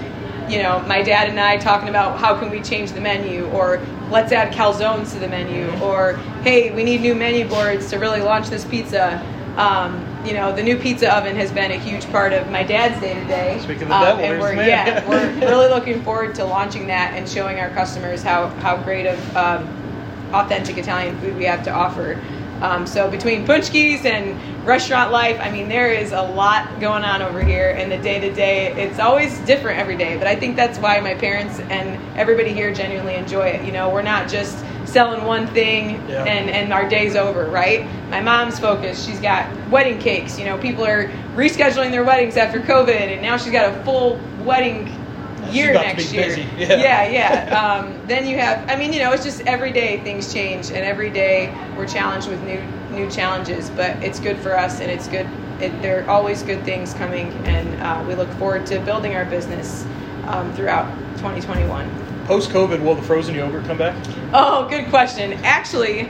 you 0.50 0.62
know, 0.62 0.80
my 0.88 1.02
dad 1.02 1.30
and 1.30 1.40
I 1.40 1.58
talking 1.58 1.90
about 1.90 2.20
how 2.20 2.38
can 2.38 2.50
we 2.50 2.62
change 2.62 2.92
the 2.92 3.02
menu, 3.02 3.46
or 3.48 3.82
let's 4.10 4.32
add 4.32 4.54
calzones 4.54 5.12
to 5.14 5.20
the 5.20 5.28
menu, 5.28 5.70
or 5.82 6.14
hey, 6.44 6.72
we 6.72 6.84
need 6.84 7.02
new 7.02 7.16
menu 7.16 7.48
boards 7.48 7.90
to 7.90 7.98
really 7.98 8.22
launch 8.22 8.50
this 8.50 8.66
pizza. 8.66 9.20
Um, 9.58 10.06
you 10.26 10.34
know, 10.34 10.54
the 10.54 10.64
new 10.64 10.78
pizza 10.78 11.16
oven 11.16 11.36
has 11.36 11.52
been 11.52 11.72
a 11.72 11.78
huge 11.78 12.06
part 12.12 12.34
of 12.34 12.50
my 12.50 12.64
dad's 12.64 13.00
day 13.00 13.14
to 13.14 13.26
day. 13.26 13.60
Speaking 13.60 13.84
of 13.84 13.90
the 13.90 14.24
and 14.24 14.42
we're, 14.42 14.56
man. 14.56 14.68
yeah, 14.68 15.08
we're 15.08 15.32
really 15.48 15.70
looking 15.70 16.04
forward 16.04 16.36
to 16.36 16.44
launching 16.44 16.88
that 16.88 17.14
and 17.14 17.30
showing 17.30 17.60
our 17.60 17.70
customers 17.70 18.22
how, 18.22 18.48
how 18.48 18.76
great 18.78 19.06
of 19.06 19.38
um, 19.38 19.68
authentic 20.34 20.78
Italian 20.78 21.18
food 21.20 21.38
we 21.38 21.46
have 21.46 21.64
to 21.64 21.72
offer. 21.72 22.20
Um, 22.62 22.88
so 22.88 23.10
between 23.10 23.46
punchkis 23.46 24.06
and 24.06 24.40
restaurant 24.66 25.12
life, 25.12 25.38
I 25.42 25.52
mean, 25.52 25.68
there 25.68 25.92
is 25.92 26.14
a 26.14 26.22
lot 26.22 26.80
going 26.80 27.04
on 27.04 27.22
over 27.22 27.44
here 27.44 27.72
in 27.72 27.90
the 27.90 27.98
day 27.98 28.20
to 28.22 28.34
day. 28.34 28.72
It's 28.74 28.98
always 29.00 29.38
different 29.40 29.80
every 29.80 29.98
day, 29.98 30.18
but 30.18 30.26
I 30.28 30.36
think 30.36 30.56
that's 30.56 30.80
why 30.80 31.00
my 31.02 31.14
parents 31.16 31.60
and 31.60 32.00
everybody 32.18 32.54
here 32.54 32.74
genuinely 32.74 33.16
enjoy 33.16 33.48
it. 33.48 33.66
You 33.66 33.72
know, 33.74 33.90
we're 33.90 34.02
not 34.02 34.30
just 34.30 34.58
selling 34.86 35.26
one 35.26 35.48
thing 35.48 35.96
Yeah. 36.08 36.24
and, 36.24 36.50
and 36.50 36.72
our 36.72 36.88
day's 36.88 37.16
over, 37.16 37.46
right? 37.48 37.86
My 38.10 38.22
mom's 38.22 38.60
focused. 38.60 39.06
She's 39.06 39.20
got 39.20 39.50
wedding 39.70 40.00
cakes. 40.00 40.40
You 40.40 40.46
know, 40.46 40.58
people 40.58 40.86
are 40.86 41.10
rescheduling 41.36 41.92
their 41.92 42.04
weddings 42.06 42.38
after 42.38 42.60
COVID, 42.62 42.90
and 42.96 43.22
now 43.22 43.36
she's 43.36 43.52
got 43.52 43.74
a 43.76 43.84
full 43.84 44.20
wedding 44.44 44.86
year 45.54 45.74
next 45.74 46.14
year. 46.14 46.28
busy. 46.28 46.42
Yeah. 46.58 46.76
yeah, 46.76 47.08
yeah. 47.08 47.62
Um, 47.62 48.08
then 48.08 48.28
you 48.28 48.38
have, 48.38 48.70
I 48.70 48.76
mean, 48.76 48.94
you 48.94 49.00
know, 49.00 49.12
it's 49.12 49.24
just 49.24 49.42
every 49.42 49.72
day 49.72 50.00
things 50.02 50.34
change, 50.34 50.68
and 50.68 50.78
every 50.78 51.10
day 51.10 51.54
we're 51.78 51.88
challenged 51.88 52.28
with 52.28 52.42
new 52.44 52.62
new 52.92 53.10
challenges. 53.10 53.70
But 53.70 54.02
it's 54.04 54.20
good 54.20 54.38
for 54.38 54.58
us, 54.58 54.80
and 54.80 54.90
it's 54.90 55.08
good. 55.08 55.28
It, 55.60 55.82
there 55.82 56.04
are 56.04 56.10
always 56.10 56.44
good 56.44 56.64
things 56.64 56.94
coming, 56.94 57.32
and 57.46 57.82
uh, 57.82 58.04
we 58.08 58.16
look 58.16 58.30
forward 58.34 58.66
to 58.68 58.80
building 58.80 59.16
our 59.16 59.26
business 59.26 59.86
um, 60.28 60.54
throughout 60.54 60.90
2021. 61.18 61.90
Post 62.26 62.50
COVID, 62.50 62.82
will 62.82 62.96
the 62.96 63.04
frozen 63.04 63.36
yogurt 63.36 63.66
come 63.66 63.78
back? 63.78 63.96
Oh, 64.34 64.68
good 64.68 64.90
question. 64.90 65.34
Actually, 65.44 66.10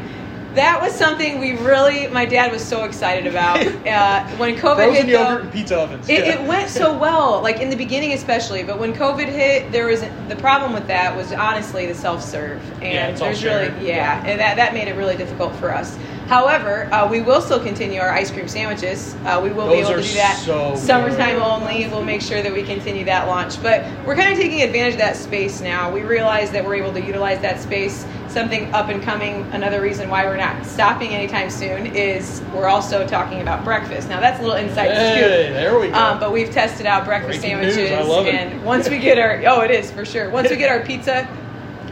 that 0.55 0.81
was 0.81 0.93
something 0.93 1.39
we 1.39 1.53
really, 1.57 2.07
my 2.07 2.25
dad 2.25 2.51
was 2.51 2.63
so 2.63 2.83
excited 2.83 3.27
about. 3.27 3.55
Uh, 3.85 4.27
when 4.37 4.55
COVID 4.55 4.75
Frozen 4.75 4.93
hit, 4.93 5.07
yogurt 5.07 5.37
though, 5.37 5.41
and 5.43 5.51
pizza 5.53 5.77
ovens. 5.77 6.09
it, 6.09 6.25
Yeah. 6.25 6.33
it 6.41 6.47
went 6.47 6.69
so 6.69 6.97
well, 6.97 7.39
like 7.41 7.59
in 7.59 7.69
the 7.69 7.75
beginning 7.75 8.13
especially. 8.13 8.63
But 8.63 8.79
when 8.79 8.93
COVID 8.93 9.27
hit, 9.27 9.71
there 9.71 9.85
was 9.87 10.01
the 10.27 10.35
problem 10.37 10.73
with 10.73 10.87
that 10.87 11.15
was 11.15 11.31
honestly 11.31 11.85
the 11.85 11.93
self 11.93 12.23
serve, 12.23 12.59
and 12.81 12.83
Yeah, 12.83 13.07
it's 13.07 13.21
all 13.21 13.27
there's 13.27 13.43
really 13.43 13.67
shared. 13.67 13.81
yeah, 13.83 14.23
and 14.25 14.39
that 14.39 14.55
that 14.57 14.73
made 14.73 14.87
it 14.87 14.95
really 14.95 15.15
difficult 15.15 15.53
for 15.55 15.73
us. 15.73 15.97
However, 16.27 16.89
uh, 16.91 17.07
we 17.07 17.21
will 17.21 17.41
still 17.41 17.59
continue 17.59 17.99
our 18.01 18.09
ice 18.11 18.31
cream 18.31 18.47
sandwiches. 18.47 19.15
Uh, 19.25 19.39
we 19.43 19.51
will 19.51 19.67
be 19.69 19.75
able 19.75 19.91
to 19.91 20.01
do 20.01 20.13
that 20.15 20.37
so 20.37 20.75
summertime 20.75 21.39
only. 21.41 21.87
We'll 21.87 22.03
make 22.03 22.21
sure 22.21 22.41
that 22.41 22.51
we 22.51 22.63
continue 22.63 23.05
that 23.05 23.27
launch. 23.27 23.61
But 23.61 23.85
we're 24.05 24.15
kind 24.15 24.33
of 24.33 24.39
taking 24.39 24.63
advantage 24.63 24.93
of 24.93 24.99
that 24.99 25.15
space 25.15 25.61
now. 25.61 25.91
We 25.91 26.01
realize 26.01 26.49
that 26.51 26.65
we're 26.65 26.75
able 26.75 26.93
to 26.93 27.01
utilize 27.01 27.39
that 27.41 27.61
space. 27.61 28.05
Something 28.35 28.73
up 28.73 28.89
and 28.89 29.01
coming. 29.01 29.43
Another 29.53 29.79
reason 29.79 30.09
why 30.09 30.25
we're 30.25 30.35
not 30.35 30.65
stopping 30.65 31.11
anytime 31.11 31.49
soon 31.49 31.85
is 31.95 32.41
we're 32.53 32.67
also 32.67 33.07
talking 33.07 33.39
about 33.39 33.63
breakfast. 33.63 34.09
Now 34.09 34.19
that's 34.19 34.41
a 34.41 34.43
little 34.43 34.57
inside 34.57 34.89
Hey, 34.91 35.15
scoop. 35.15 35.53
there 35.53 35.79
we 35.79 35.87
go. 35.87 35.93
Um, 35.93 36.19
but 36.19 36.33
we've 36.33 36.51
tested 36.51 36.85
out 36.85 37.05
breakfast 37.05 37.39
Breaking 37.39 37.61
news, 37.61 37.75
sandwiches, 37.75 38.27
it. 38.27 38.35
and 38.35 38.65
once 38.65 38.89
we 38.89 38.99
get 38.99 39.17
our 39.17 39.41
oh, 39.47 39.61
it 39.61 39.71
is 39.71 39.89
for 39.89 40.03
sure. 40.03 40.29
Once 40.31 40.49
we 40.49 40.57
get 40.57 40.69
our 40.69 40.85
pizza 40.85 41.25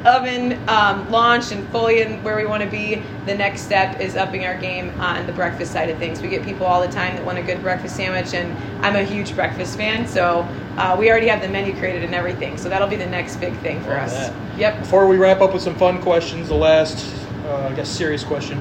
oven 0.05 0.57
um, 0.69 1.09
launched 1.09 1.51
and 1.51 1.67
fully 1.69 2.01
in 2.01 2.23
where 2.23 2.35
we 2.35 2.45
want 2.45 2.63
to 2.63 2.69
be, 2.69 3.01
the 3.25 3.35
next 3.35 3.61
step 3.61 3.99
is 3.99 4.15
upping 4.15 4.45
our 4.45 4.57
game 4.57 4.89
on 4.99 5.25
the 5.25 5.33
breakfast 5.33 5.71
side 5.71 5.89
of 5.89 5.97
things. 5.97 6.21
We 6.21 6.29
get 6.29 6.43
people 6.43 6.65
all 6.65 6.81
the 6.81 6.91
time 6.91 7.15
that 7.15 7.25
want 7.25 7.37
a 7.37 7.43
good 7.43 7.61
breakfast 7.61 7.95
sandwich, 7.95 8.33
and 8.33 8.51
I'm 8.85 8.95
a 8.95 9.03
huge 9.03 9.33
breakfast 9.35 9.77
fan, 9.77 10.07
so 10.07 10.47
uh, 10.77 10.95
we 10.99 11.09
already 11.09 11.27
have 11.27 11.41
the 11.41 11.47
menu 11.47 11.75
created 11.77 12.03
and 12.03 12.13
everything. 12.13 12.57
So 12.57 12.69
that'll 12.69 12.87
be 12.87 12.95
the 12.95 13.05
next 13.05 13.37
big 13.37 13.55
thing 13.59 13.81
for 13.81 13.91
Love 13.91 14.03
us. 14.03 14.13
that. 14.13 14.59
Yep. 14.59 14.79
Before 14.79 15.07
we 15.07 15.17
wrap 15.17 15.41
up 15.41 15.53
with 15.53 15.61
some 15.61 15.75
fun 15.75 16.01
questions, 16.01 16.47
the 16.49 16.55
last, 16.55 17.15
uh, 17.45 17.69
I 17.71 17.73
guess, 17.73 17.89
serious 17.89 18.23
question. 18.23 18.59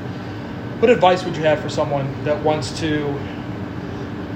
What 0.81 0.91
advice 0.91 1.25
would 1.25 1.37
you 1.37 1.45
have 1.45 1.61
for 1.61 1.69
someone 1.69 2.25
that 2.25 2.43
wants 2.43 2.79
to? 2.81 3.19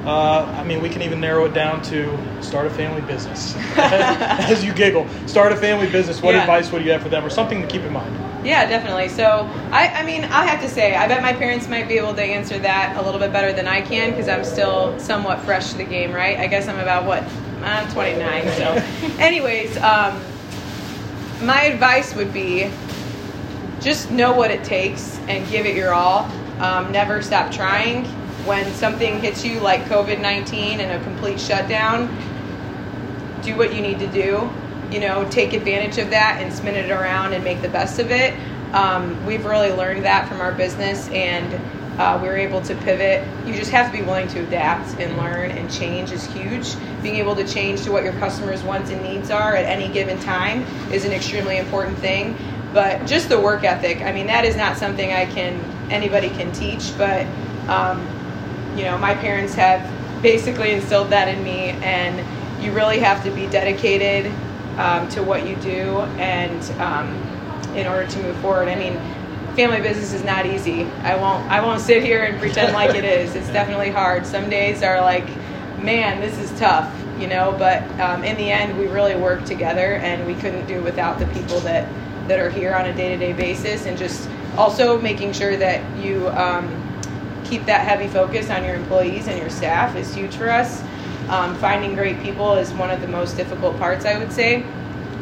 Uh, 0.06 0.44
I 0.56 0.62
mean, 0.62 0.80
we 0.80 0.88
can 0.88 1.02
even 1.02 1.20
narrow 1.20 1.46
it 1.46 1.52
down 1.52 1.82
to 1.82 2.16
start 2.40 2.66
a 2.66 2.70
family 2.70 3.02
business. 3.02 3.56
As 3.76 4.64
you 4.64 4.72
giggle, 4.72 5.04
start 5.26 5.50
a 5.50 5.56
family 5.56 5.90
business. 5.90 6.22
What 6.22 6.34
Yeah. 6.34 6.42
advice 6.42 6.70
would 6.70 6.84
you 6.84 6.92
have 6.92 7.02
for 7.02 7.08
them, 7.08 7.24
or 7.24 7.30
something 7.30 7.60
to 7.60 7.66
keep 7.66 7.82
in 7.82 7.92
mind? 7.92 8.14
Yeah, 8.46 8.68
definitely. 8.68 9.08
So, 9.08 9.50
I, 9.72 9.88
I 9.88 10.04
mean, 10.04 10.22
I 10.22 10.46
have 10.46 10.60
to 10.62 10.68
say, 10.68 10.94
I 10.94 11.08
bet 11.08 11.22
my 11.22 11.32
parents 11.32 11.68
might 11.68 11.88
be 11.88 11.98
able 11.98 12.14
to 12.14 12.22
answer 12.22 12.56
that 12.60 12.96
a 12.96 13.02
little 13.02 13.18
bit 13.18 13.32
better 13.32 13.52
than 13.52 13.66
I 13.66 13.80
can 13.80 14.10
because 14.10 14.28
I'm 14.28 14.44
still 14.44 14.96
somewhat 15.00 15.40
fresh 15.40 15.72
to 15.72 15.78
the 15.78 15.84
game, 15.84 16.12
right? 16.12 16.38
I 16.38 16.46
guess 16.46 16.68
I'm 16.68 16.78
about 16.78 17.04
what? 17.04 17.24
I'm 17.64 17.90
29. 17.90 18.48
So, 18.52 18.72
anyways, 19.18 19.76
um, 19.78 20.20
my 21.42 21.62
advice 21.62 22.14
would 22.14 22.32
be 22.32 22.70
just 23.80 24.12
know 24.12 24.32
what 24.32 24.52
it 24.52 24.62
takes 24.62 25.18
and 25.26 25.48
give 25.50 25.66
it 25.66 25.74
your 25.74 25.92
all. 25.92 26.30
Um, 26.60 26.92
never 26.92 27.22
stop 27.22 27.50
trying. 27.50 28.06
When 28.46 28.72
something 28.74 29.18
hits 29.20 29.44
you 29.44 29.58
like 29.58 29.82
COVID 29.86 30.20
19 30.20 30.78
and 30.78 31.02
a 31.02 31.04
complete 31.04 31.40
shutdown, 31.40 32.06
do 33.42 33.56
what 33.56 33.74
you 33.74 33.80
need 33.80 33.98
to 33.98 34.06
do. 34.06 34.48
You 34.90 35.00
know, 35.00 35.28
take 35.30 35.52
advantage 35.52 35.98
of 35.98 36.10
that 36.10 36.40
and 36.40 36.52
spin 36.52 36.76
it 36.76 36.90
around 36.90 37.32
and 37.32 37.42
make 37.42 37.60
the 37.60 37.68
best 37.68 37.98
of 37.98 38.12
it. 38.12 38.34
Um, 38.72 39.26
we've 39.26 39.44
really 39.44 39.72
learned 39.72 40.04
that 40.04 40.28
from 40.28 40.40
our 40.40 40.52
business, 40.52 41.08
and 41.08 41.60
uh, 42.00 42.20
we 42.22 42.28
were 42.28 42.36
able 42.36 42.60
to 42.62 42.74
pivot. 42.76 43.26
You 43.46 43.54
just 43.54 43.72
have 43.72 43.90
to 43.90 43.98
be 43.98 44.04
willing 44.04 44.28
to 44.28 44.46
adapt 44.46 45.00
and 45.00 45.16
learn, 45.16 45.50
and 45.50 45.68
change 45.68 46.12
is 46.12 46.24
huge. 46.26 46.74
Being 47.02 47.16
able 47.16 47.34
to 47.34 47.46
change 47.46 47.82
to 47.82 47.90
what 47.90 48.04
your 48.04 48.12
customers' 48.14 48.62
wants 48.62 48.90
and 48.92 49.02
needs 49.02 49.30
are 49.30 49.56
at 49.56 49.64
any 49.64 49.92
given 49.92 50.20
time 50.20 50.62
is 50.92 51.04
an 51.04 51.10
extremely 51.10 51.56
important 51.56 51.98
thing. 51.98 52.36
But 52.72 53.06
just 53.06 53.28
the 53.28 53.40
work 53.40 53.64
ethic, 53.64 54.02
I 54.02 54.12
mean, 54.12 54.28
that 54.28 54.44
is 54.44 54.54
not 54.54 54.76
something 54.76 55.12
I 55.12 55.26
can 55.26 55.58
anybody 55.90 56.28
can 56.30 56.52
teach, 56.52 56.96
but 56.96 57.26
um, 57.68 58.06
you 58.76 58.84
know, 58.84 58.98
my 58.98 59.14
parents 59.14 59.54
have 59.54 59.82
basically 60.22 60.72
instilled 60.72 61.10
that 61.10 61.28
in 61.28 61.42
me, 61.42 61.70
and 61.82 62.24
you 62.62 62.72
really 62.72 62.98
have 62.98 63.22
to 63.24 63.30
be 63.30 63.46
dedicated 63.46 64.32
um, 64.78 65.08
to 65.08 65.22
what 65.22 65.46
you 65.46 65.56
do, 65.56 66.00
and 66.18 66.62
um, 66.80 67.08
in 67.76 67.86
order 67.86 68.06
to 68.06 68.22
move 68.22 68.36
forward. 68.38 68.68
I 68.68 68.74
mean, 68.74 68.94
family 69.54 69.80
business 69.80 70.12
is 70.12 70.24
not 70.24 70.46
easy. 70.46 70.84
I 71.02 71.16
won't. 71.16 71.50
I 71.50 71.60
won't 71.60 71.80
sit 71.80 72.02
here 72.02 72.24
and 72.24 72.38
pretend 72.38 72.74
like 72.74 72.94
it 72.94 73.04
is. 73.04 73.34
It's 73.34 73.48
definitely 73.48 73.90
hard. 73.90 74.26
Some 74.26 74.50
days 74.50 74.82
are 74.82 75.00
like, 75.00 75.26
man, 75.82 76.20
this 76.20 76.38
is 76.38 76.56
tough, 76.58 76.94
you 77.18 77.26
know. 77.26 77.54
But 77.58 77.82
um, 78.00 78.24
in 78.24 78.36
the 78.36 78.50
end, 78.50 78.78
we 78.78 78.86
really 78.86 79.16
work 79.16 79.44
together, 79.44 79.94
and 79.96 80.26
we 80.26 80.34
couldn't 80.34 80.66
do 80.66 80.82
without 80.82 81.18
the 81.18 81.26
people 81.26 81.60
that 81.60 81.88
that 82.28 82.40
are 82.40 82.50
here 82.50 82.74
on 82.74 82.86
a 82.86 82.94
day-to-day 82.94 83.32
basis, 83.32 83.86
and 83.86 83.96
just 83.96 84.28
also 84.56 85.00
making 85.00 85.32
sure 85.32 85.56
that 85.56 85.80
you. 85.98 86.28
Keep 87.48 87.66
that 87.66 87.82
heavy 87.82 88.08
focus 88.08 88.50
on 88.50 88.64
your 88.64 88.74
employees 88.74 89.28
and 89.28 89.38
your 89.38 89.50
staff 89.50 89.94
is 89.96 90.14
huge 90.14 90.34
for 90.34 90.50
us. 90.50 90.82
Um, 91.28 91.56
finding 91.56 91.94
great 91.94 92.20
people 92.22 92.54
is 92.54 92.72
one 92.72 92.90
of 92.90 93.00
the 93.00 93.08
most 93.08 93.36
difficult 93.36 93.76
parts, 93.78 94.04
I 94.04 94.18
would 94.18 94.32
say, 94.32 94.64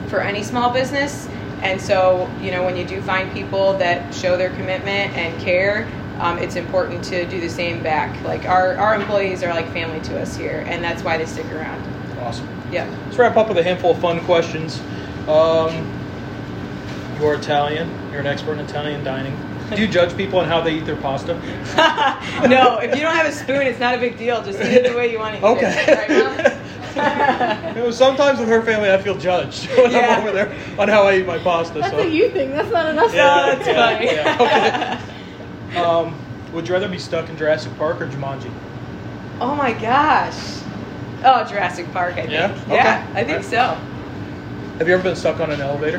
for 0.09 0.21
any 0.21 0.43
small 0.43 0.71
business. 0.71 1.29
And 1.63 1.81
so, 1.81 2.31
you 2.41 2.51
know, 2.51 2.65
when 2.65 2.77
you 2.77 2.87
do 2.87 3.01
find 3.03 3.33
people 3.33 3.75
that 3.79 4.15
show 4.15 4.37
their 4.37 4.51
commitment 4.51 5.15
and 5.17 5.41
care, 5.41 5.89
um, 6.19 6.39
it's 6.39 6.57
important 6.57 7.03
to 7.05 7.27
do 7.27 7.41
the 7.41 7.49
same 7.49 7.83
back. 7.83 8.23
Like 8.23 8.45
our, 8.45 8.77
our 8.77 8.95
employees 8.95 9.43
are 9.43 9.53
like 9.53 9.71
family 9.73 10.01
to 10.03 10.21
us 10.21 10.37
here, 10.37 10.65
and 10.67 10.85
that's 10.85 11.03
why 11.03 11.17
they 11.19 11.27
stick 11.27 11.51
around. 11.53 11.83
Awesome. 12.21 12.49
Yeah. 12.71 12.89
Let's 13.07 13.19
wrap 13.19 13.37
up 13.37 13.49
with 13.49 13.59
a 13.59 13.63
handful 13.63 13.93
of 13.93 14.01
fun 14.01 14.21
questions. 14.25 14.81
Um, 15.29 15.91
you're 17.19 17.35
Italian. 17.35 17.91
You're 18.11 18.21
an 18.21 18.27
expert 18.27 18.55
in 18.55 18.61
Italian 18.61 19.03
dining. 19.05 19.37
Do 19.71 19.81
you 19.81 19.89
judge 19.89 20.17
people 20.17 20.39
on 20.41 20.47
how 20.49 20.61
they 20.61 20.75
eat 20.75 20.85
their 20.85 20.97
pasta? 20.97 21.35
no, 22.49 22.79
if 22.79 22.95
you 22.95 23.01
don't 23.03 23.15
have 23.15 23.27
a 23.27 23.33
spoon, 23.33 23.63
it's 23.67 23.81
not 23.81 23.95
a 23.95 23.99
big 23.99 24.19
deal. 24.19 24.43
Just 24.45 24.61
eat 24.61 24.73
it 24.73 24.85
the 24.85 24.95
way 24.97 25.11
you 25.11 25.19
want 25.19 25.35
to 25.35 25.41
eat 25.41 25.45
Okay. 25.45 25.85
it. 25.89 26.11
Right, 26.11 26.61
You 27.75 27.83
know, 27.83 27.91
sometimes 27.91 28.39
with 28.39 28.49
her 28.49 28.63
family, 28.63 28.93
I 28.93 28.99
feel 28.99 29.17
judged 29.17 29.67
when 29.77 29.91
Yeah. 29.91 30.17
I'm 30.17 30.21
over 30.21 30.33
there 30.33 30.57
on 30.79 30.89
how 30.89 31.05
I 31.07 31.17
eat 31.17 31.27
my 31.27 31.39
pasta. 31.39 31.81
That's 31.81 31.91
so. 31.91 31.99
a 31.99 32.07
you 32.07 32.31
thing. 32.31 32.53
That's 32.53 32.71
not 32.71 32.87
enough. 32.87 33.13
Yeah, 33.13 33.55
that's 33.55 33.67
yeah, 33.67 33.95
funny. 33.95 34.07
yeah, 34.07 35.01
okay. 35.73 35.81
Um, 35.81 36.15
would 36.53 36.69
you 36.69 36.75
rather 36.75 36.89
be 36.89 36.99
stuck 36.99 37.29
in 37.29 37.37
Jurassic 37.37 37.77
Park 37.79 38.01
or 38.01 38.07
Jumanji? 38.07 38.53
Oh 39.41 39.57
my 39.57 39.73
gosh. 39.73 40.61
Oh, 41.25 41.45
Jurassic 41.49 41.91
Park, 41.93 42.13
I 42.15 42.21
think. 42.21 42.33
Yeah? 42.33 42.65
Yeah, 42.73 43.11
I 43.15 43.25
think 43.25 43.39
Okay. 43.41 43.49
so. 43.49 43.77
Have 44.79 44.87
you 44.87 44.95
ever 44.95 45.03
been 45.03 45.17
stuck 45.17 45.41
on 45.41 45.51
an 45.51 45.61
elevator? 45.61 45.99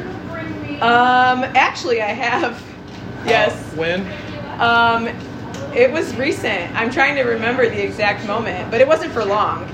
Um, 0.82 1.44
actually, 1.56 2.02
I 2.02 2.08
have. 2.14 2.64
Yes. 3.26 3.54
Uh, 3.54 3.76
when? 3.78 4.02
Um, 4.60 5.08
it 5.76 5.92
was 5.92 6.16
recent. 6.16 6.74
I'm 6.76 6.90
trying 6.92 7.16
to 7.16 7.24
remember 7.24 7.68
the 7.70 7.84
exact 7.84 8.26
moment, 8.26 8.72
but 8.72 8.80
it 8.82 8.88
wasn't 8.88 9.12
for 9.12 9.26
long. 9.26 9.70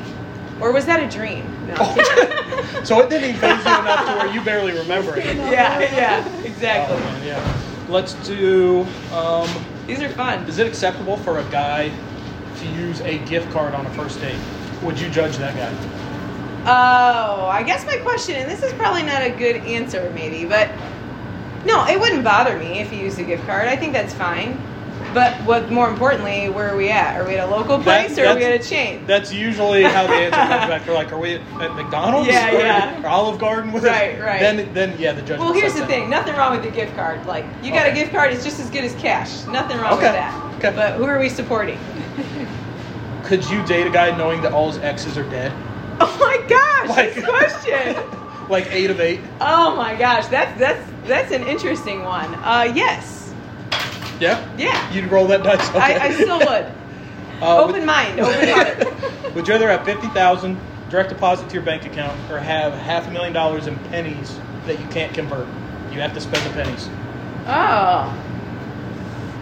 Or 0.60 0.72
was 0.72 0.86
that 0.86 1.02
a 1.02 1.10
dream? 1.16 1.46
No. 1.68 1.76
so 2.84 3.00
it 3.00 3.10
didn't 3.10 3.30
even 3.30 3.40
phase 3.42 3.66
you 3.66 3.80
enough 3.80 4.06
to 4.08 4.14
where 4.18 4.34
you 4.34 4.42
barely 4.42 4.74
remember 4.74 5.18
it. 5.18 5.26
yeah, 5.36 5.80
yeah, 5.80 6.24
Oh, 6.26 6.44
exactly. 6.44 6.98
man, 6.98 7.26
yeah. 7.28 7.58
Let's 7.90 8.14
do. 8.28 8.86
Um, 9.14 9.48
These 9.88 10.02
are 10.02 10.10
fun. 10.10 10.48
is 10.48 10.60
it 10.60 10.68
acceptable 10.68 11.18
for 11.18 11.40
a 11.40 11.44
guy 11.46 11.92
to 12.60 12.66
use 12.68 13.02
a 13.02 13.18
gift 13.26 13.52
card 13.52 13.74
on 13.74 13.86
a 13.86 13.90
first 13.92 14.22
date? 14.22 14.40
Would 14.84 15.00
you 15.00 15.10
judge 15.10 15.38
that 15.38 15.56
guy? 15.56 15.74
Oh, 16.64 17.46
I 17.48 17.64
guess 17.64 17.86
my 17.86 17.98
question, 17.98 18.36
and 18.36 18.50
this 18.50 18.62
is 18.62 18.72
probably 18.74 19.02
not 19.04 19.24
a 19.24 19.32
good 19.32 19.58
answer, 19.58 20.12
maybe, 20.14 20.46
but 20.46 20.70
no, 21.66 21.86
it 21.88 22.00
wouldn't 22.00 22.24
bother 22.24 22.58
me 22.58 22.80
if 22.80 22.92
you 22.92 23.00
used 23.00 23.20
a 23.20 23.24
gift 23.24 23.46
card. 23.46 23.68
I 23.68 23.76
think 23.76 23.94
that's 23.94 24.14
fine. 24.14 24.60
But 25.14 25.34
what 25.44 25.70
more 25.70 25.90
importantly, 25.90 26.48
where 26.48 26.70
are 26.74 26.78
we 26.78 26.90
at? 26.90 27.20
Are 27.20 27.28
we 27.28 27.36
at 27.36 27.46
a 27.46 27.52
local 27.52 27.80
place 27.84 28.18
or 28.18 28.26
are 28.28 28.36
we 28.36 28.46
at 28.46 28.54
a 28.62 28.64
chain? 28.64 29.06
That's 29.08 29.34
usually 29.34 29.84
how 29.84 30.08
the 30.08 30.14
answer 30.14 30.38
comes 30.38 30.70
back. 30.70 30.86
They're 30.86 30.94
like, 30.96 31.12
"Are 31.12 31.18
we 31.18 31.36
at, 31.36 31.76
McDonald's? 31.76 32.30
Yeah, 32.30 32.50
or, 32.56 32.60
yeah. 32.60 33.04
or 33.04 33.08
Olive 33.08 33.38
Garden 33.38 33.74
with 33.74 33.84
Right, 33.84 34.12
it?" 34.12 34.22
right. 34.22 34.40
Then, 34.40 34.74
then 34.74 34.96
yeah, 34.98 35.12
the 35.12 35.22
judge. 35.22 35.40
Well, 35.40 35.52
here's 35.52 35.74
the 35.74 35.82
in. 35.82 35.88
thing. 35.88 36.10
Nothing 36.10 36.36
wrong 36.38 36.52
with 36.54 36.64
the 36.64 36.72
gift 36.72 36.96
card. 36.96 37.26
Like, 37.26 37.44
you 37.62 37.72
got 37.74 37.88
Okay. 37.88 37.92
a 37.92 37.96
gift 37.96 38.12
card, 38.14 38.32
it's 38.32 38.44
just 38.46 38.60
as 38.62 38.70
good 38.70 38.86
as 38.86 38.96
cash. 38.96 39.46
Nothing 39.48 39.80
wrong 39.80 39.94
Okay, 39.96 40.04
with 40.04 40.14
that. 40.14 40.56
okay. 40.60 40.74
But 40.74 40.94
who 40.94 41.04
are 41.04 41.20
we 41.20 41.28
supporting? 41.28 41.78
Could 43.24 43.44
you 43.50 43.62
date 43.66 43.88
a 43.88 43.92
guy 43.92 44.16
knowing 44.18 44.42
that 44.44 44.54
all 44.54 44.72
his 44.72 44.82
exes 44.82 45.18
are 45.18 45.30
dead? 45.30 45.52
Oh 46.04 46.18
my 46.20 46.38
gosh, 46.48 46.90
Like- 46.90 47.14
this 47.14 47.26
question. 47.26 47.96
like 48.52 48.68
eight 48.72 48.92
of 48.92 49.00
eight. 49.00 49.22
Oh 49.40 49.76
my 49.76 49.96
gosh, 49.96 50.28
that's 50.28 50.58
that's 50.60 50.92
that's 51.08 51.32
an 51.32 51.44
interesting 51.44 52.04
one. 52.04 52.36
Uh, 52.36 52.72
yes. 52.76 53.34
Yeah. 54.20 54.56
Yeah. 54.58 54.94
You'd 54.94 55.10
roll 55.10 55.26
that 55.28 55.42
dice. 55.44 55.68
Okay. 55.70 55.80
I, 55.80 56.08
I 56.08 56.12
still 56.14 56.40
would. 56.40 56.72
Uh, 57.42 57.58
open 57.64 57.84
mind, 57.84 58.20
open 58.20 58.50
heart. 58.54 59.34
Would 59.34 59.48
you 59.48 59.54
rather 59.56 59.68
have 59.68 59.84
fifty 59.84 60.06
thousand 60.10 60.60
direct 60.92 61.10
deposit 61.10 61.48
to 61.50 61.56
your 61.56 61.64
bank 61.64 61.88
account, 61.88 62.16
or 62.30 62.38
have 62.38 62.72
half 62.74 63.08
a 63.08 63.10
million 63.10 63.34
dollars 63.34 63.66
in 63.66 63.76
pennies 63.90 64.40
that 64.68 64.80
you 64.80 64.86
can't 64.90 65.12
convert? 65.12 65.48
You 65.92 66.00
have 66.02 66.14
to 66.14 66.22
spend 66.22 66.46
the 66.46 66.52
pennies. 66.54 66.88
Oh. 67.48 68.16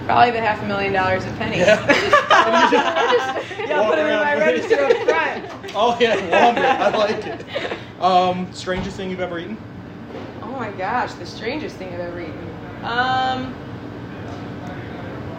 Probably 0.05 0.31
the 0.31 0.39
half 0.39 0.63
a 0.63 0.65
million 0.65 0.93
dollars 0.93 1.25
in 1.25 1.35
pennies. 1.35 1.59
Yeah. 1.59 1.85
yeah, 3.67 3.89
put 3.89 3.97
them 3.97 4.07
in 4.07 4.19
my 4.19 4.35
register 4.37 4.79
up 4.79 4.95
front. 5.05 5.45
Oh 5.75 5.97
yeah, 5.99 6.15
launder. 6.31 6.61
I 6.61 6.89
like 6.97 7.25
it. 7.25 7.77
Um, 7.99 8.51
strangest 8.53 8.97
thing 8.97 9.09
you've 9.09 9.19
ever 9.19 9.39
eaten? 9.39 9.57
Oh 10.41 10.51
my 10.51 10.71
gosh, 10.71 11.13
the 11.13 11.25
strangest 11.25 11.75
thing 11.75 11.93
I've 11.93 11.99
ever 11.99 12.21
eaten. 12.21 12.49
Um, 12.83 13.53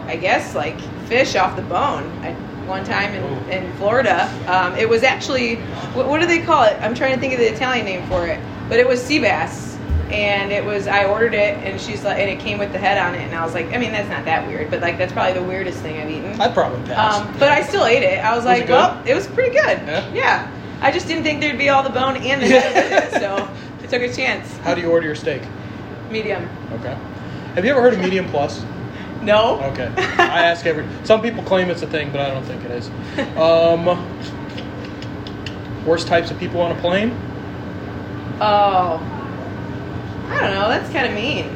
I 0.07 0.15
guess 0.15 0.55
like 0.55 0.79
fish 1.07 1.35
off 1.35 1.55
the 1.55 1.61
bone. 1.63 2.03
I, 2.23 2.33
one 2.67 2.83
time 2.83 3.13
in, 3.15 3.23
Ooh. 3.23 3.49
in 3.51 3.73
Florida, 3.77 4.29
um, 4.47 4.75
it 4.75 4.87
was 4.87 5.03
actually 5.03 5.55
what, 5.93 6.07
what 6.07 6.21
do 6.21 6.27
they 6.27 6.39
call 6.41 6.63
it? 6.63 6.77
I'm 6.81 6.93
trying 6.93 7.13
to 7.15 7.19
think 7.19 7.33
of 7.33 7.39
the 7.39 7.51
Italian 7.51 7.85
name 7.85 8.07
for 8.07 8.27
it, 8.27 8.39
but 8.69 8.79
it 8.79 8.87
was 8.87 9.01
sea 9.03 9.19
bass, 9.19 9.75
and 10.11 10.51
it 10.51 10.63
was 10.63 10.85
I 10.87 11.05
ordered 11.05 11.33
it, 11.33 11.57
and 11.63 11.81
she's 11.81 12.03
like, 12.03 12.19
and 12.19 12.29
it 12.29 12.39
came 12.39 12.59
with 12.59 12.71
the 12.71 12.77
head 12.77 12.97
on 12.99 13.15
it, 13.15 13.21
and 13.21 13.33
I 13.33 13.43
was 13.43 13.53
like, 13.55 13.73
I 13.73 13.77
mean, 13.77 13.91
that's 13.91 14.09
not 14.09 14.23
that 14.25 14.47
weird, 14.47 14.69
but 14.69 14.81
like 14.81 14.97
that's 14.99 15.11
probably 15.11 15.33
the 15.33 15.45
weirdest 15.45 15.79
thing 15.79 15.99
I've 15.99 16.09
eaten. 16.11 16.39
I'd 16.39 16.53
probably 16.53 16.81
pass. 16.85 17.19
Um, 17.19 17.33
but 17.39 17.49
I 17.49 17.63
still 17.63 17.85
ate 17.85 18.03
it. 18.03 18.19
I 18.23 18.35
was, 18.35 18.45
Was 18.45 18.45
like, 18.45 18.63
it 18.63 18.69
well, 18.69 19.01
it 19.05 19.15
was 19.15 19.25
pretty 19.27 19.49
good. 19.51 19.79
Yeah? 20.13 20.49
I 20.81 20.91
just 20.91 21.07
didn't 21.07 21.23
think 21.23 21.41
there'd 21.41 21.57
be 21.57 21.69
all 21.69 21.83
the 21.83 21.89
bone 21.89 22.17
and 22.17 22.41
the 22.41 22.47
head 22.47 23.11
so 23.21 23.47
I 23.81 23.85
took 23.87 24.01
a 24.01 24.11
chance. 24.13 24.57
How 24.57 24.73
do 24.73 24.81
you 24.81 24.89
order 24.89 25.05
your 25.05 25.15
steak? 25.15 25.41
Medium. 26.09 26.49
Okay. 26.73 26.97
Have 27.55 27.63
you 27.65 27.71
ever 27.71 27.81
heard 27.81 27.93
of 27.93 27.99
medium 27.99 28.27
plus? 28.29 28.63
No. 29.21 29.61
Okay. 29.71 29.91
I 30.17 30.43
ask 30.45 30.65
every. 30.65 30.85
Some 31.03 31.21
people 31.21 31.43
claim 31.43 31.69
it's 31.69 31.83
a 31.83 31.87
thing, 31.87 32.11
but 32.11 32.19
I 32.21 32.29
don't 32.31 32.43
think 32.43 32.63
it 32.65 32.71
is. 32.71 32.89
Um, 33.37 33.85
worst 35.85 36.07
types 36.07 36.31
of 36.31 36.39
people 36.39 36.61
on 36.61 36.71
a 36.75 36.79
plane? 36.81 37.11
Oh. 38.39 38.99
I 40.29 40.39
don't 40.41 40.53
know. 40.55 40.69
That's 40.69 40.91
kind 40.91 41.05
of 41.07 41.13
mean. 41.13 41.49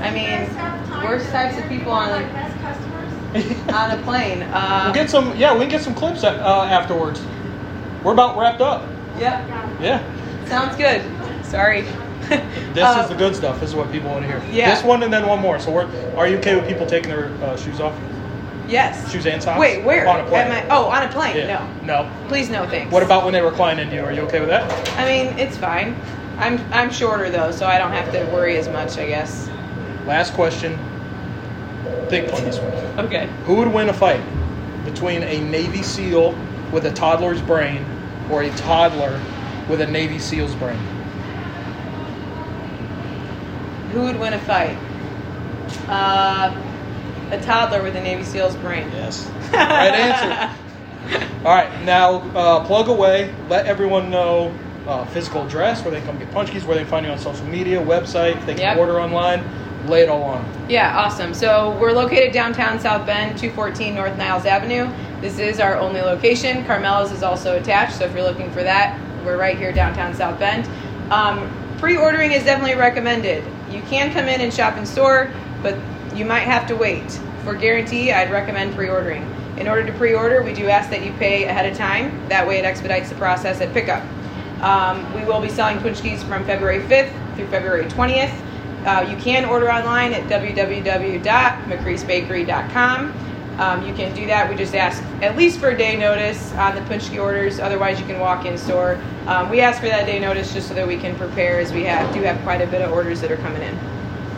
I 0.00 0.10
mean, 0.10 1.04
worst 1.04 1.28
types 1.30 1.58
of 1.58 1.68
people 1.68 1.92
on 1.92 2.08
the- 2.08 2.28
customers. 2.60 3.68
On 3.74 3.90
a 3.98 4.02
plane. 4.02 4.42
Uh, 4.42 4.82
We'll 4.86 4.94
get 4.94 5.08
some. 5.10 5.36
Yeah, 5.36 5.52
we 5.54 5.60
can 5.60 5.68
get 5.68 5.82
some 5.82 5.94
clips 5.94 6.24
uh, 6.24 6.30
afterwards. 6.68 7.20
We're 8.04 8.12
about 8.12 8.38
wrapped 8.38 8.60
up. 8.60 8.82
Yep. 9.18 9.48
Yeah. 9.80 10.46
Sounds 10.46 10.76
good. 10.76 11.02
Sorry. 11.44 11.84
This 12.74 12.84
Uh, 12.84 13.00
is 13.02 13.08
the 13.08 13.16
good 13.16 13.34
stuff. 13.34 13.58
This 13.58 13.70
is 13.70 13.74
what 13.74 13.90
people 13.90 14.10
want 14.10 14.22
to 14.22 14.28
hear. 14.28 14.40
Yeah. 14.52 14.72
This 14.72 14.84
one 14.84 15.02
and 15.02 15.12
then 15.12 15.26
one 15.26 15.40
more. 15.40 15.58
So 15.58 15.72
we're. 15.72 15.88
Are 16.16 16.28
you 16.28 16.36
okay 16.38 16.54
with 16.54 16.68
people 16.68 16.86
taking 16.86 17.10
their 17.10 17.26
uh, 17.42 17.56
shoes 17.56 17.80
off? 17.80 17.92
Yes. 18.68 19.10
Shoes 19.10 19.26
and 19.26 19.42
socks? 19.42 19.58
Wait, 19.58 19.82
where? 19.84 20.06
On 20.06 20.20
a 20.20 20.24
plane. 20.24 20.52
I, 20.52 20.68
oh, 20.68 20.84
on 20.84 21.02
a 21.02 21.08
plane. 21.08 21.36
Yeah. 21.36 21.68
No. 21.82 22.04
No. 22.04 22.28
Please, 22.28 22.48
no 22.48 22.68
thanks. 22.68 22.92
What 22.92 23.02
about 23.02 23.24
when 23.24 23.32
they 23.32 23.40
recline 23.42 23.80
into 23.80 23.96
you? 23.96 24.02
Are 24.02 24.12
you 24.12 24.20
okay 24.22 24.38
with 24.38 24.48
that? 24.50 24.70
I 24.96 25.04
mean, 25.06 25.36
it's 25.40 25.56
fine. 25.56 25.96
I'm 26.38 26.60
I'm 26.72 26.90
shorter 26.92 27.30
though, 27.30 27.50
so 27.50 27.66
I 27.66 27.78
don't 27.78 27.90
have 27.90 28.12
to 28.12 28.24
worry 28.32 28.56
as 28.58 28.68
much, 28.68 28.96
I 28.96 29.06
guess. 29.08 29.50
Last 30.06 30.32
question. 30.34 30.78
Think 32.08 32.32
on 32.32 32.44
this 32.44 32.60
one. 32.60 33.06
Okay. 33.06 33.28
Who 33.44 33.56
would 33.56 33.68
win 33.72 33.88
a 33.88 33.92
fight 33.92 34.22
between 34.84 35.24
a 35.24 35.40
Navy 35.40 35.82
SEAL 35.82 36.32
with 36.72 36.86
a 36.86 36.90
toddler's 36.92 37.40
brain 37.42 37.84
or 38.28 38.42
a 38.42 38.50
toddler 38.50 39.20
with 39.68 39.80
a 39.80 39.86
Navy 39.86 40.18
SEAL's 40.18 40.54
brain? 40.54 40.78
Who 43.92 44.02
would 44.02 44.18
win 44.18 44.32
a 44.32 44.38
fight? 44.38 44.76
Uh, 45.88 46.56
a 47.30 47.38
toddler 47.38 47.82
with 47.82 47.96
a 47.96 48.00
Navy 48.00 48.22
SEAL's 48.22 48.56
brain. 48.56 48.88
Yes. 48.92 49.28
right 49.52 49.94
answer. 49.94 50.50
All 51.44 51.54
right, 51.54 51.84
now 51.84 52.16
uh, 52.34 52.64
plug 52.64 52.88
away. 52.88 53.34
Let 53.48 53.66
everyone 53.66 54.10
know 54.10 54.54
uh, 54.86 55.04
physical 55.06 55.46
address, 55.46 55.84
where 55.84 55.90
they 55.90 55.98
can 56.00 56.06
come 56.06 56.18
get 56.18 56.30
paczkis, 56.30 56.64
where 56.66 56.76
they 56.76 56.82
can 56.82 56.90
find 56.90 57.06
you 57.06 57.12
on 57.12 57.18
social 57.18 57.46
media, 57.46 57.80
website, 57.80 58.36
if 58.36 58.46
they 58.46 58.54
can 58.54 58.62
Yep. 58.62 58.78
order 58.78 59.00
online. 59.00 59.42
Lay 59.90 60.02
it 60.02 60.08
all 60.08 60.22
on. 60.22 60.70
Yeah, 60.70 60.96
awesome. 60.96 61.34
So 61.34 61.76
we're 61.80 61.90
located 61.90 62.32
downtown 62.32 62.78
South 62.78 63.04
Bend, 63.04 63.36
214 63.36 63.92
North 63.92 64.16
Niles 64.16 64.46
Avenue. 64.46 64.88
This 65.20 65.40
is 65.40 65.58
our 65.58 65.76
only 65.76 66.00
location. 66.00 66.64
Carmela's 66.64 67.10
is 67.10 67.24
also 67.24 67.58
attached, 67.58 67.98
so 67.98 68.04
if 68.04 68.14
you're 68.14 68.22
looking 68.22 68.52
for 68.52 68.62
that, 68.62 68.96
we're 69.24 69.36
right 69.36 69.58
here 69.58 69.72
downtown 69.72 70.14
South 70.14 70.38
Bend. 70.38 70.68
Um, 71.12 71.52
pre-ordering 71.78 72.30
is 72.30 72.44
definitely 72.44 72.76
recommended. 72.76 73.42
You 73.68 73.82
can 73.82 74.12
come 74.12 74.28
in 74.28 74.40
and 74.40 74.54
shop 74.54 74.78
in 74.78 74.86
store, 74.86 75.32
but 75.60 75.76
you 76.14 76.24
might 76.24 76.44
have 76.44 76.68
to 76.68 76.76
wait. 76.76 77.10
For 77.42 77.54
guarantee, 77.54 78.12
I'd 78.12 78.30
recommend 78.30 78.76
pre-ordering. 78.76 79.22
In 79.56 79.66
order 79.66 79.84
to 79.84 79.92
pre-order, 79.98 80.44
we 80.44 80.54
do 80.54 80.68
ask 80.68 80.88
that 80.90 81.04
you 81.04 81.12
pay 81.14 81.44
ahead 81.44 81.66
of 81.66 81.76
time. 81.76 82.28
That 82.28 82.46
way, 82.46 82.60
it 82.60 82.64
expedites 82.64 83.08
the 83.08 83.16
process 83.16 83.60
at 83.60 83.72
pickup. 83.72 84.04
Um, 84.62 85.12
we 85.14 85.24
will 85.24 85.40
be 85.40 85.48
selling 85.48 85.78
paczkis 85.78 86.22
from 86.22 86.44
February 86.44 86.78
5th 86.84 87.34
through 87.34 87.48
February 87.48 87.86
20th. 87.86 88.49
Uh, 88.84 89.06
you 89.08 89.16
can 89.16 89.44
order 89.44 89.70
online 89.70 90.12
at 90.12 90.24
www.macrisbakery.com. 90.24 93.14
Um, 93.58 93.86
you 93.86 93.92
can 93.92 94.14
do 94.14 94.24
that. 94.26 94.48
We 94.48 94.56
just 94.56 94.74
ask 94.74 95.02
at 95.20 95.36
least 95.36 95.60
for 95.60 95.68
a 95.70 95.76
day 95.76 95.94
notice 95.96 96.52
on 96.54 96.74
the 96.74 96.80
paczki 96.82 97.22
orders. 97.22 97.60
Otherwise, 97.60 98.00
you 98.00 98.06
can 98.06 98.18
walk 98.18 98.46
in 98.46 98.56
store. 98.56 98.98
Um, 99.26 99.50
we 99.50 99.60
ask 99.60 99.80
for 99.80 99.88
that 99.88 100.06
day 100.06 100.18
notice 100.18 100.54
just 100.54 100.68
so 100.68 100.74
that 100.74 100.88
we 100.88 100.96
can 100.96 101.14
prepare, 101.16 101.60
as 101.60 101.70
we 101.72 101.82
have 101.84 102.10
do 102.14 102.22
have 102.22 102.40
quite 102.42 102.62
a 102.62 102.66
bit 102.66 102.80
of 102.80 102.90
orders 102.90 103.20
that 103.20 103.30
are 103.30 103.36
coming 103.36 103.60
in. 103.60 103.78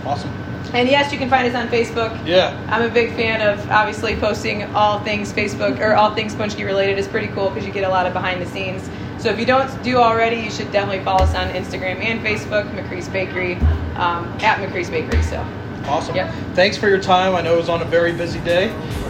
Awesome. 0.05 0.31
And 0.75 0.89
yes, 0.89 1.13
you 1.13 1.19
can 1.19 1.29
find 1.29 1.47
us 1.47 1.55
on 1.55 1.69
Facebook. 1.69 2.19
Yeah. 2.27 2.57
I'm 2.71 2.83
a 2.83 2.89
big 2.93 3.15
fan 3.15 3.43
of 3.47 3.71
obviously 3.71 4.17
posting 4.17 4.65
all 4.75 4.99
things 5.01 5.31
Facebook 5.33 5.79
or 5.81 5.95
all 5.95 6.15
things 6.15 6.35
Paczki 6.35 6.65
related. 6.65 6.99
is 6.99 7.07
pretty 7.07 7.29
cool 7.29 7.51
because 7.51 7.67
you 7.67 7.73
get 7.73 7.85
a 7.85 7.89
lot 7.89 8.07
of 8.07 8.13
behind 8.15 8.41
the 8.41 8.47
scenes. 8.47 8.89
So 9.19 9.29
if 9.29 9.39
you 9.39 9.45
don't 9.47 9.71
do 9.85 9.99
already, 9.99 10.37
you 10.41 10.51
should 10.51 10.73
definitely 10.73 11.05
follow 11.05 11.23
us 11.23 11.35
on 11.37 11.49
Instagram 11.51 12.01
and 12.01 12.21
Facebook, 12.27 12.69
Macri's 12.75 13.09
Bakery, 13.09 13.55
um, 13.97 14.27
at 14.41 14.61
Macri's 14.61 14.91
Bakery. 14.91 15.23
So 15.23 15.45
Awesome. 15.87 16.15
Yep. 16.15 16.33
Thanks 16.55 16.77
for 16.77 16.89
your 16.89 17.01
time. 17.01 17.35
I 17.35 17.41
know 17.43 17.55
it 17.55 17.57
was 17.57 17.69
on 17.69 17.83
a 17.83 17.85
very 17.85 18.13
busy 18.13 18.39
day, 18.41 18.69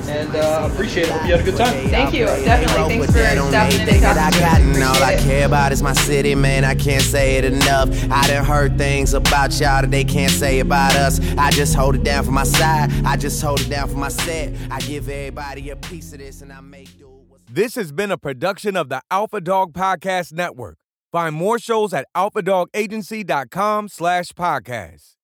and 0.09 0.35
uh, 0.35 0.67
appreciate 0.73 1.07
it. 1.07 1.11
Hope 1.13 1.27
you 1.27 1.33
had 1.33 1.41
a 1.41 1.45
good 1.45 1.57
time. 1.59 1.89
Thank 1.91 2.15
you. 2.15 2.25
Definitely. 2.25 2.97
Thanks 2.97 3.07
for 3.07 3.13
stopping 3.13 3.37
in 3.37 3.45
and 3.45 3.55
Everything 3.55 4.01
that 4.01 4.17
I 4.17 4.31
talking 4.31 4.41
got 4.41 4.77
and 4.77 4.83
all 4.83 5.03
I 5.05 5.17
care 5.17 5.47
about 5.47 5.73
is 5.73 5.83
my 5.83 5.93
city, 5.93 6.35
man. 6.35 6.65
I 6.65 6.75
can't 6.75 7.03
say 7.03 7.37
it 7.37 7.45
enough. 7.45 7.91
I 8.11 8.27
done 8.27 8.45
heard 8.45 8.79
things 8.79 9.13
about 9.13 9.51
y'all 9.61 9.83
that 9.83 9.91
they 9.91 10.03
can't 10.05 10.33
say 10.33 10.61
about 10.61 10.95
us. 10.97 11.21
I 11.37 11.51
just 11.51 11.75
hold 11.75 11.95
it 11.95 12.05
down 12.05 12.25
for 12.25 12.33
my 12.33 12.45
side. 12.45 12.91
I 13.05 13.17
just 13.19 13.43
hold 13.43 13.61
it 13.61 13.69
down 13.69 13.89
for 13.89 13.99
my 13.99 14.09
set. 14.09 14.55
I 14.71 14.81
give 14.81 15.11
everybody 15.11 15.69
a 15.71 15.77
piece 15.77 16.13
of 16.15 16.21
this, 16.21 16.41
and 16.41 16.51
I 16.51 16.61
make 16.63 16.97
do. 16.99 17.07
what's- 17.29 17.45
This 17.51 17.75
has 17.75 17.93
been 17.93 18.11
a 18.11 18.17
production 18.19 18.77
of 18.77 18.89
the 18.89 19.03
Alpha 19.11 19.43
Dog 19.43 19.75
Podcast 19.75 20.33
Network. 20.33 20.79
Find 21.13 21.35
more 21.35 21.59
shows 21.59 21.93
at 21.93 22.07
alphadogagency.com 22.17 23.89
slash 23.89 24.33
podcast. 24.33 25.22